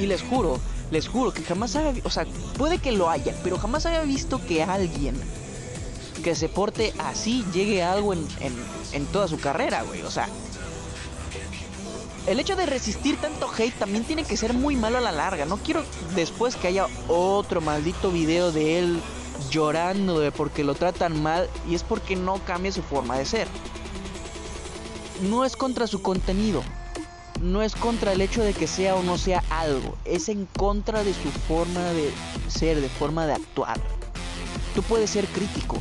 [0.00, 0.58] Y les juro,
[0.90, 2.26] les juro que jamás había, o sea,
[2.58, 5.14] puede que lo haya, pero jamás había visto que alguien
[6.22, 8.26] que se porte así llegue a algo en,
[8.92, 10.02] en, toda su carrera, güey.
[10.02, 10.28] O sea,
[12.26, 15.44] el hecho de resistir tanto hate también tiene que ser muy malo a la larga.
[15.44, 19.00] No quiero después que haya otro maldito video de él
[19.50, 23.48] llorando de porque lo tratan mal y es porque no cambia su forma de ser.
[25.28, 26.62] No es contra su contenido.
[27.40, 29.96] No es contra el hecho de que sea o no sea algo.
[30.04, 32.12] Es en contra de su forma de
[32.48, 33.80] ser, de forma de actuar.
[34.74, 35.76] Tú puedes ser crítico,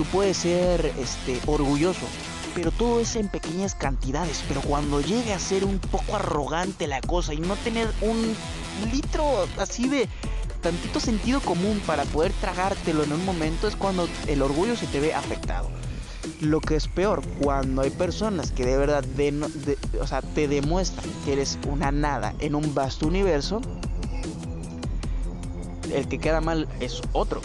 [0.00, 2.06] tú puedes ser este, orgulloso,
[2.54, 4.42] pero todo es en pequeñas cantidades.
[4.48, 8.34] Pero cuando llegue a ser un poco arrogante la cosa y no tener un
[8.90, 10.08] litro así de
[10.62, 15.00] tantito sentido común para poder tragártelo en un momento, es cuando el orgullo se te
[15.00, 15.68] ve afectado.
[16.40, 19.04] Lo que es peor, cuando hay personas que de verdad
[20.00, 23.60] o sea, te demuestran que eres una nada en un vasto universo,
[25.92, 27.42] el que queda mal es otro.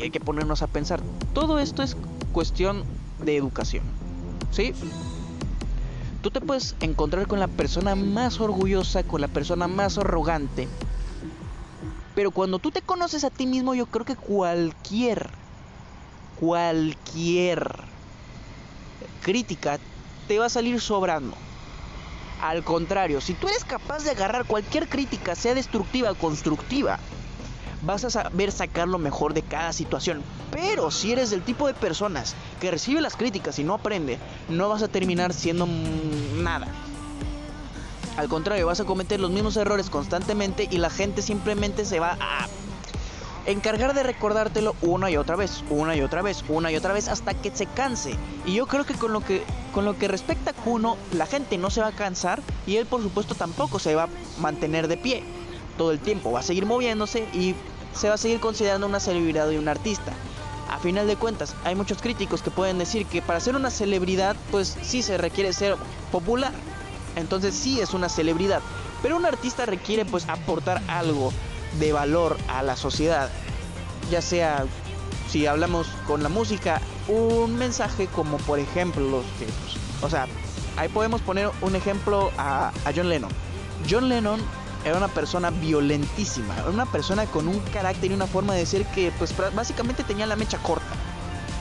[0.00, 1.00] Hay que ponernos a pensar.
[1.32, 1.96] Todo esto es
[2.32, 2.84] cuestión
[3.24, 3.84] de educación.
[4.50, 4.72] ¿Sí?
[6.22, 10.68] Tú te puedes encontrar con la persona más orgullosa, con la persona más arrogante.
[12.14, 15.30] Pero cuando tú te conoces a ti mismo, yo creo que cualquier,
[16.40, 17.84] cualquier
[19.22, 19.78] crítica
[20.26, 21.36] te va a salir sobrando.
[22.40, 26.98] Al contrario, si tú eres capaz de agarrar cualquier crítica, sea destructiva o constructiva,
[27.82, 30.22] vas a saber sacar lo mejor de cada situación.
[30.50, 34.18] Pero si eres del tipo de personas que recibe las críticas y no aprende,
[34.48, 35.66] no vas a terminar siendo
[36.36, 36.68] nada.
[38.16, 42.16] Al contrario, vas a cometer los mismos errores constantemente y la gente simplemente se va
[42.20, 42.48] a
[43.46, 47.08] encargar de recordártelo una y otra vez, una y otra vez, una y otra vez
[47.08, 48.14] hasta que se canse.
[48.44, 51.56] Y yo creo que con lo que con lo que respecta a Kuno, la gente
[51.58, 54.08] no se va a cansar y él por supuesto tampoco se va a
[54.40, 55.22] mantener de pie.
[55.78, 57.54] Todo el tiempo, va a seguir moviéndose y
[57.94, 60.12] se va a seguir considerando una celebridad y un artista.
[60.70, 64.36] A final de cuentas, hay muchos críticos que pueden decir que para ser una celebridad,
[64.50, 65.76] pues sí se requiere ser
[66.12, 66.52] popular.
[67.16, 68.60] Entonces sí es una celebridad.
[69.02, 71.32] Pero un artista requiere pues aportar algo
[71.78, 73.30] de valor a la sociedad.
[74.10, 74.66] Ya sea,
[75.30, 79.46] si hablamos con la música, un mensaje como por ejemplo los que...
[79.46, 80.26] Pues, o sea,
[80.76, 83.30] ahí podemos poner un ejemplo a, a John Lennon.
[83.88, 84.40] John Lennon
[84.84, 88.84] era una persona violentísima, era una persona con un carácter y una forma de ser
[88.86, 90.86] que pues básicamente tenía la mecha corta.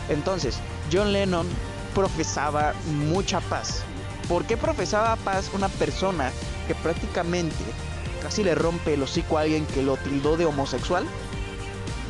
[0.09, 0.59] Entonces,
[0.91, 1.47] John Lennon
[1.93, 2.73] profesaba
[3.09, 3.81] mucha paz.
[4.27, 6.31] ¿Por qué profesaba paz una persona
[6.67, 7.55] que prácticamente
[8.21, 11.05] casi le rompe el hocico a alguien que lo tildó de homosexual?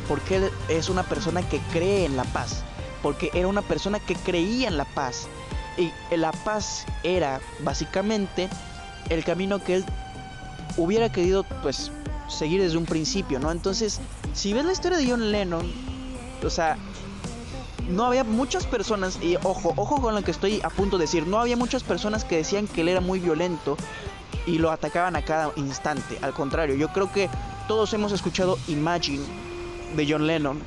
[0.08, 2.62] Porque es una persona que cree en la paz.
[3.02, 5.28] Porque era una persona que creía en la paz.
[5.76, 8.48] Y la paz era básicamente
[9.08, 9.84] el camino que él
[10.76, 11.90] hubiera querido pues
[12.28, 13.50] seguir desde un principio, ¿no?
[13.50, 14.00] Entonces,
[14.34, 15.72] si ves la historia de John Lennon,
[16.44, 16.76] o sea,
[17.88, 21.26] no había muchas personas, y ojo, ojo con lo que estoy a punto de decir,
[21.26, 23.76] no había muchas personas que decían que él era muy violento
[24.46, 26.18] y lo atacaban a cada instante.
[26.22, 27.30] Al contrario, yo creo que
[27.66, 29.24] todos hemos escuchado Imagine
[29.96, 30.60] de John Lennon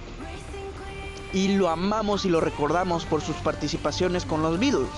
[1.34, 4.90] y lo amamos y lo recordamos por sus participaciones con los Beatles.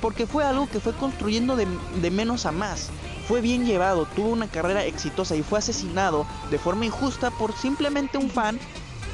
[0.00, 1.66] Porque fue algo que fue construyendo de,
[2.00, 2.90] de menos a más
[3.30, 8.18] fue bien llevado, tuvo una carrera exitosa y fue asesinado de forma injusta por simplemente
[8.18, 8.58] un fan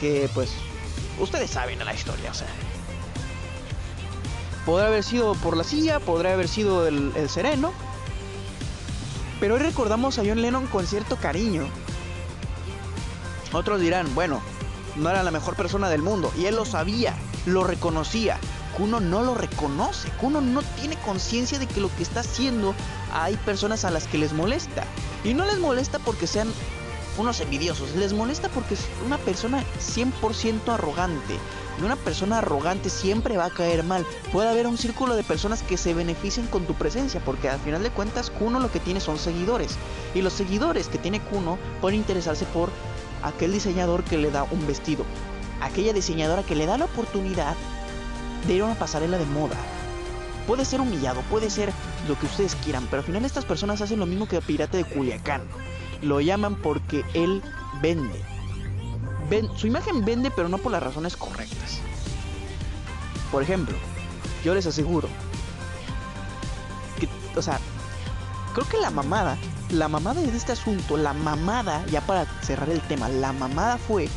[0.00, 0.54] que pues
[1.20, 2.46] ustedes saben la historia, o sea.
[4.64, 7.74] Podrá haber sido por la silla, podrá haber sido el, el sereno.
[9.38, 11.66] Pero hoy recordamos a John Lennon con cierto cariño.
[13.52, 14.40] Otros dirán, bueno,
[14.96, 16.32] no era la mejor persona del mundo.
[16.38, 17.14] Y él lo sabía,
[17.44, 18.38] lo reconocía.
[18.78, 20.08] Kuno no lo reconoce.
[20.12, 22.74] Kuno no tiene conciencia de que lo que está haciendo
[23.16, 24.84] hay personas a las que les molesta.
[25.24, 26.52] Y no les molesta porque sean
[27.16, 31.38] unos envidiosos, les molesta porque es una persona 100% arrogante.
[31.80, 34.06] Y una persona arrogante siempre va a caer mal.
[34.32, 37.82] Puede haber un círculo de personas que se beneficien con tu presencia, porque al final
[37.82, 39.76] de cuentas Kuno lo que tiene son seguidores.
[40.14, 42.70] Y los seguidores que tiene Kuno pueden interesarse por
[43.22, 45.04] aquel diseñador que le da un vestido.
[45.62, 47.56] Aquella diseñadora que le da la oportunidad
[48.46, 49.56] de ir a una pasarela de moda
[50.46, 51.72] Puede ser humillado, puede ser
[52.08, 54.76] lo que ustedes quieran, pero al final estas personas hacen lo mismo que el pirata
[54.76, 55.42] de Culiacán.
[56.02, 57.42] Lo llaman porque él
[57.82, 58.22] vende.
[59.56, 61.80] su imagen vende, pero no por las razones correctas.
[63.32, 63.76] Por ejemplo,
[64.44, 65.08] yo les aseguro
[67.36, 67.60] o sea,
[68.54, 69.36] creo que la mamada,
[69.70, 74.08] la mamada de este asunto, la mamada, ya para cerrar el tema, la mamada fue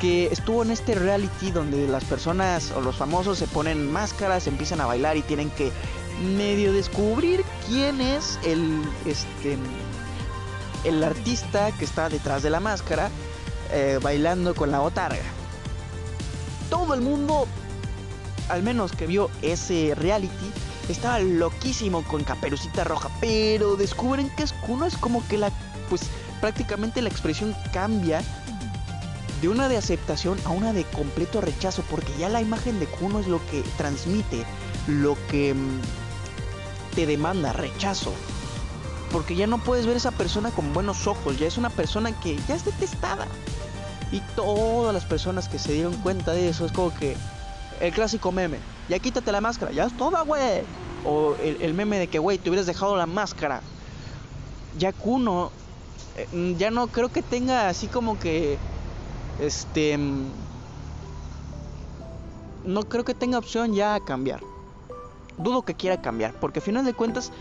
[0.00, 4.80] que estuvo en este reality donde las personas o los famosos se ponen máscaras, empiezan
[4.80, 5.70] a bailar y tienen que
[6.36, 9.58] medio descubrir quién es el este
[10.84, 13.10] el artista que está detrás de la máscara
[13.72, 15.22] eh, bailando con la botarga.
[16.68, 17.46] Todo el mundo,
[18.48, 20.52] al menos que vio ese reality,
[20.88, 25.50] estaba loquísimo con Caperucita Roja, pero descubren que es Kuno es como que la
[25.88, 26.02] pues
[26.40, 28.22] prácticamente la expresión cambia
[29.44, 33.20] de una de aceptación a una de completo rechazo, porque ya la imagen de Kuno
[33.20, 34.42] es lo que transmite,
[34.86, 35.80] lo que mm,
[36.94, 38.10] te demanda rechazo.
[39.12, 42.38] Porque ya no puedes ver esa persona con buenos ojos, ya es una persona que
[42.48, 43.26] ya es detestada.
[44.12, 47.14] Y todas las personas que se dieron cuenta de eso es como que
[47.82, 48.56] el clásico meme,
[48.88, 50.62] ya quítate la máscara, ya es toda, güey.
[51.04, 53.60] O el, meme de que, güey, te hubieras dejado la máscara.
[54.78, 55.52] Ya Kuno,
[56.16, 58.56] eh, ya no creo que tenga así como que
[59.40, 59.98] este
[62.64, 64.40] no creo que tenga opción ya a cambiar.
[65.36, 67.32] Dudo que quiera cambiar, porque al final de cuentas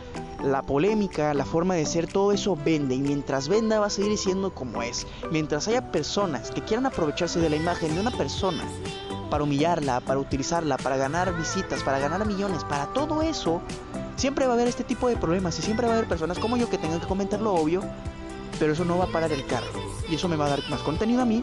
[0.44, 4.18] la polémica, la forma de ser, todo eso vende y mientras venda va a seguir
[4.18, 5.06] siendo como es.
[5.32, 8.64] Mientras haya personas que quieran aprovecharse de la imagen de una persona
[9.30, 13.62] para humillarla, para utilizarla, para ganar visitas, para ganar millones, para todo eso,
[14.16, 16.58] siempre va a haber este tipo de problemas y siempre va a haber personas como
[16.58, 17.82] yo que tengan que comentar lo obvio,
[18.60, 19.68] pero eso no va a parar el carro
[20.10, 21.42] y eso me va a dar más contenido a mí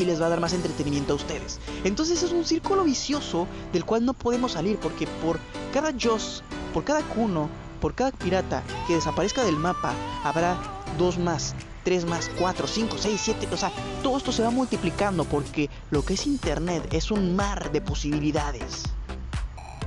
[0.00, 1.58] y les va a dar más entretenimiento a ustedes.
[1.84, 5.38] Entonces es un círculo vicioso del cual no podemos salir porque por
[5.72, 6.42] cada Joss,
[6.72, 7.48] por cada Kuno,
[7.80, 9.94] por cada pirata que desaparezca del mapa,
[10.24, 10.56] habrá
[10.98, 13.72] dos más, tres más, cuatro, cinco, seis, siete, o sea,
[14.02, 18.84] todo esto se va multiplicando porque lo que es internet es un mar de posibilidades.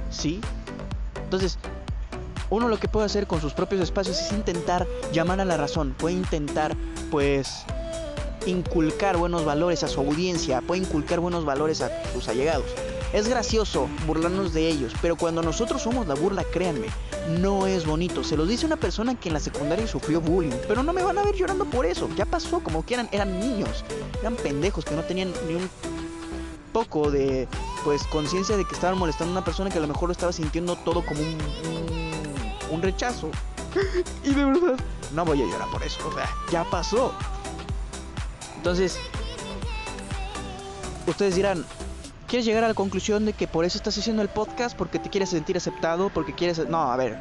[0.09, 0.41] ¿Sí?
[1.24, 1.57] Entonces,
[2.49, 5.95] uno lo que puede hacer con sus propios espacios es intentar llamar a la razón,
[5.97, 6.76] puede intentar
[7.09, 7.66] pues
[8.46, 12.66] inculcar buenos valores a su audiencia, puede inculcar buenos valores a sus allegados.
[13.14, 16.88] Es gracioso burlarnos de ellos, pero cuando nosotros somos la burla, créanme,
[17.39, 18.24] no es bonito.
[18.24, 21.20] Se los dice una persona que en la secundaria sufrió bullying, pero no me van
[21.20, 22.10] a ver llorando por eso.
[22.16, 23.86] Ya pasó, como que eran, eran niños,
[24.20, 25.70] eran pendejos que no tenían ni un
[26.74, 27.48] poco de
[27.84, 30.34] pues conciencia de que estaban molestando a una persona que a lo mejor lo estaba
[30.34, 31.38] sintiendo todo como un,
[31.72, 33.30] un, un rechazo.
[34.24, 34.80] y de verdad,
[35.14, 37.14] no voy a llorar por eso, o sea, ya pasó.
[38.64, 38.97] Entonces,
[41.05, 41.66] ustedes dirán,
[42.30, 44.78] ¿quieres llegar a la conclusión de que por eso estás haciendo el podcast?
[44.78, 46.66] Porque te quieres sentir aceptado, porque quieres...
[46.70, 47.18] No, a ver,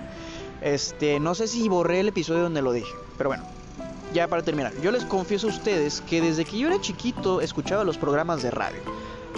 [0.61, 3.43] este, no sé si borré el episodio donde lo dije, pero bueno,
[4.15, 7.83] ya para terminar, yo les confieso a ustedes que desde que yo era chiquito escuchaba
[7.83, 8.79] los programas de radio.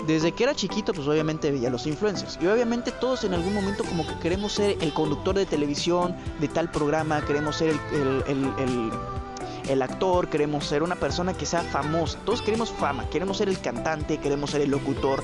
[0.06, 2.38] Desde que era chiquito, pues obviamente veía los influencers.
[2.38, 6.48] Y obviamente todos en algún momento como que queremos ser el conductor de televisión de
[6.48, 8.92] tal programa, queremos ser el, el,
[9.68, 12.18] el actor, queremos ser una persona que sea famosa.
[12.24, 15.22] Todos queremos fama, queremos ser el cantante, queremos ser el locutor.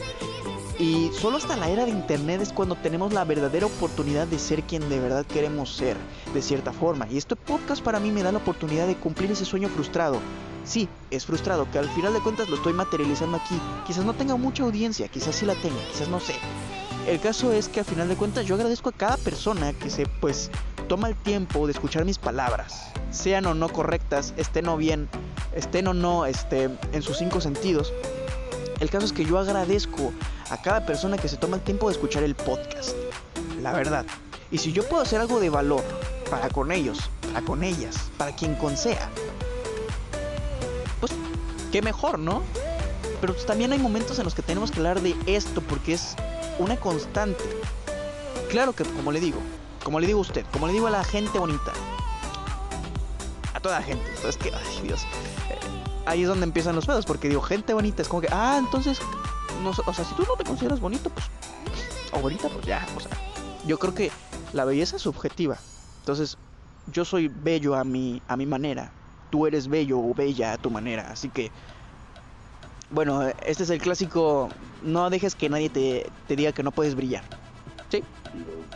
[0.79, 4.63] Y solo hasta la era de internet es cuando tenemos la verdadera oportunidad de ser
[4.63, 5.97] quien de verdad queremos ser,
[6.33, 7.07] de cierta forma.
[7.11, 10.19] Y este podcast para mí me da la oportunidad de cumplir ese sueño frustrado.
[10.65, 13.61] Sí, es frustrado, que al final de cuentas lo estoy materializando aquí.
[13.87, 16.35] Quizás no tenga mucha audiencia, quizás sí la tenga, quizás no sé.
[17.07, 20.07] El caso es que al final de cuentas yo agradezco a cada persona que se
[20.07, 20.51] pues
[20.91, 25.09] toma el tiempo de escuchar mis palabras, sean o no correctas, estén o bien,
[25.55, 27.93] estén o no este, en sus cinco sentidos.
[28.81, 30.13] El caso es que yo agradezco
[30.51, 32.97] a cada persona que se toma el tiempo de escuchar el podcast.
[33.63, 34.05] La verdad.
[34.51, 35.85] Y si yo puedo hacer algo de valor
[36.29, 36.99] para con ellos,
[37.33, 39.09] para con ellas, para quien con sea,
[40.99, 41.13] pues
[41.71, 42.43] qué mejor, ¿no?
[43.21, 46.17] Pero también hay momentos en los que tenemos que hablar de esto porque es
[46.59, 47.45] una constante.
[48.49, 49.39] Claro que, como le digo,
[49.83, 51.73] como le digo a usted, como le digo a la gente bonita,
[53.55, 55.03] a toda la gente, es que, ay Dios,
[55.51, 55.59] eh,
[56.07, 59.01] ahí es donde empiezan los pedos, porque digo, gente bonita, es como que, ah, entonces,
[59.63, 61.27] no, o sea, si tú no te consideras bonito, pues,
[62.13, 63.11] o bonita, pues ya, o sea,
[63.67, 64.11] yo creo que
[64.53, 65.59] la belleza es subjetiva,
[66.01, 66.37] entonces,
[66.93, 68.93] yo soy bello a mi, a mi manera,
[69.31, 71.51] tú eres bello o bella a tu manera, así que,
[72.91, 74.49] bueno, este es el clásico,
[74.83, 77.23] no dejes que nadie te, te diga que no puedes brillar,
[77.91, 78.03] ¿sí?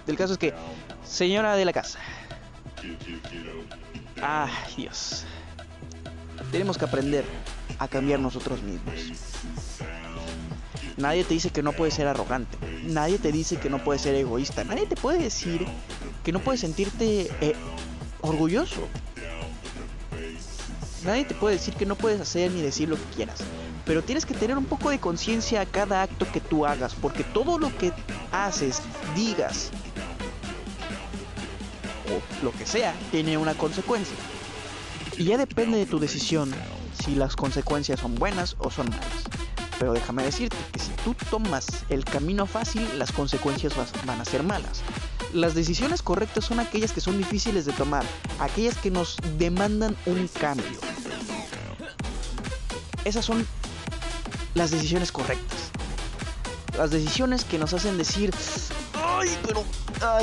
[0.06, 0.52] El caso es que,
[1.04, 1.98] señora de la casa,
[4.22, 5.24] Ay, Dios.
[6.50, 7.24] Tenemos que aprender
[7.78, 8.94] a cambiar nosotros mismos.
[10.96, 12.56] Nadie te dice que no puedes ser arrogante.
[12.84, 14.64] Nadie te dice que no puedes ser egoísta.
[14.64, 15.66] Nadie te puede decir
[16.22, 17.54] que no puedes sentirte eh,
[18.20, 18.88] orgulloso.
[21.04, 23.40] Nadie te puede decir que no puedes hacer ni decir lo que quieras.
[23.84, 26.94] Pero tienes que tener un poco de conciencia a cada acto que tú hagas.
[26.94, 27.92] Porque todo lo que
[28.34, 28.82] haces,
[29.14, 29.70] digas,
[32.10, 34.16] o lo que sea, tiene una consecuencia.
[35.16, 36.52] Y ya depende de tu decisión
[37.04, 39.24] si las consecuencias son buenas o son malas.
[39.78, 43.74] Pero déjame decirte que si tú tomas el camino fácil, las consecuencias
[44.06, 44.82] van a ser malas.
[45.32, 48.04] Las decisiones correctas son aquellas que son difíciles de tomar,
[48.40, 50.78] aquellas que nos demandan un cambio.
[53.04, 53.46] Esas son
[54.54, 55.63] las decisiones correctas.
[56.76, 58.32] Las decisiones que nos hacen decir,
[58.94, 59.62] ay, pero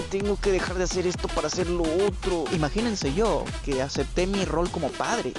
[0.10, 2.46] tengo que dejar de hacer esto para hacer lo otro.
[2.54, 5.34] Imagínense yo, que acepté mi rol como padre.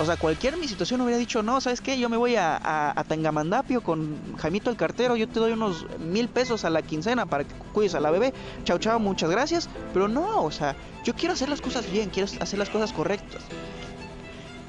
[0.00, 1.98] O sea, cualquier mi situación hubiera dicho, no, ¿sabes qué?
[1.98, 2.58] Yo me voy a,
[2.98, 7.26] a, Tangamandapio con Jaimito el cartero, yo te doy unos mil pesos a la quincena
[7.26, 8.32] para que cuides a la bebé.
[8.64, 9.68] Chao, chao, muchas gracias.
[9.92, 13.42] Pero no, o sea, yo quiero hacer las cosas bien, quiero hacer las cosas correctas.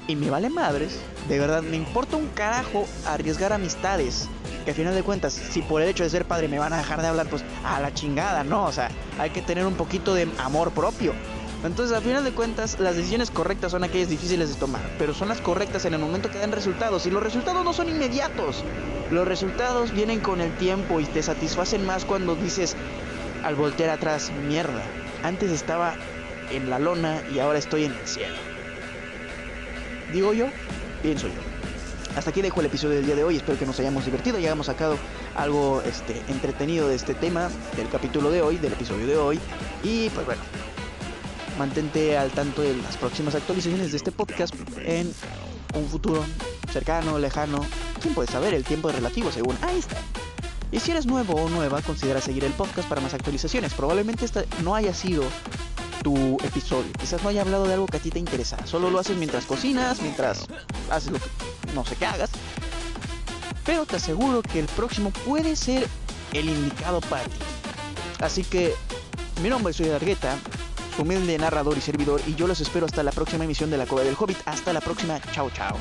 [0.06, 4.28] Y me vale madres, de verdad, me importa un carajo arriesgar amistades
[4.64, 6.78] que a final de cuentas, si por el hecho de ser padre me van a
[6.78, 8.64] dejar de hablar, pues a la chingada, ¿no?
[8.64, 11.14] O sea, hay que tener un poquito de amor propio.
[11.64, 15.28] Entonces, a final de cuentas, las decisiones correctas son aquellas difíciles de tomar, pero son
[15.28, 17.06] las correctas en el momento que dan resultados.
[17.06, 18.62] Y los resultados no son inmediatos.
[19.10, 22.76] Los resultados vienen con el tiempo y te satisfacen más cuando dices,
[23.42, 24.82] al voltear atrás, mierda,
[25.22, 25.96] antes estaba
[26.50, 28.36] en la lona y ahora estoy en el cielo.
[30.12, 30.50] Digo yo,
[31.02, 31.53] pienso yo.
[32.16, 33.36] Hasta aquí dejo el episodio del día de hoy.
[33.36, 34.96] Espero que nos hayamos divertido y hayamos sacado
[35.34, 39.40] algo este, entretenido de este tema, del capítulo de hoy, del episodio de hoy.
[39.82, 40.40] Y pues bueno,
[41.58, 45.12] mantente al tanto de las próximas actualizaciones de este podcast en
[45.74, 46.24] un futuro
[46.72, 47.66] cercano, lejano.
[48.00, 48.54] ¿Quién puede saber?
[48.54, 49.96] El tiempo es relativo, según está.
[50.70, 53.74] Y si eres nuevo o nueva, considera seguir el podcast para más actualizaciones.
[53.74, 55.24] Probablemente esta no haya sido
[56.04, 56.92] tu episodio.
[56.98, 58.64] Quizás no haya hablado de algo que a ti te interesa.
[58.66, 60.46] Solo lo haces mientras cocinas, mientras
[60.90, 62.30] haces lo que no sé qué hagas.
[63.64, 65.86] Pero te aseguro que el próximo puede ser
[66.32, 67.38] el indicado para ti.
[68.20, 68.74] Así que
[69.42, 70.36] mi nombre es Dargueta,
[70.96, 73.86] su humilde narrador y servidor, y yo los espero hasta la próxima emisión de La
[73.86, 74.38] Cueva del Hobbit.
[74.46, 75.76] Hasta la próxima, chao chao.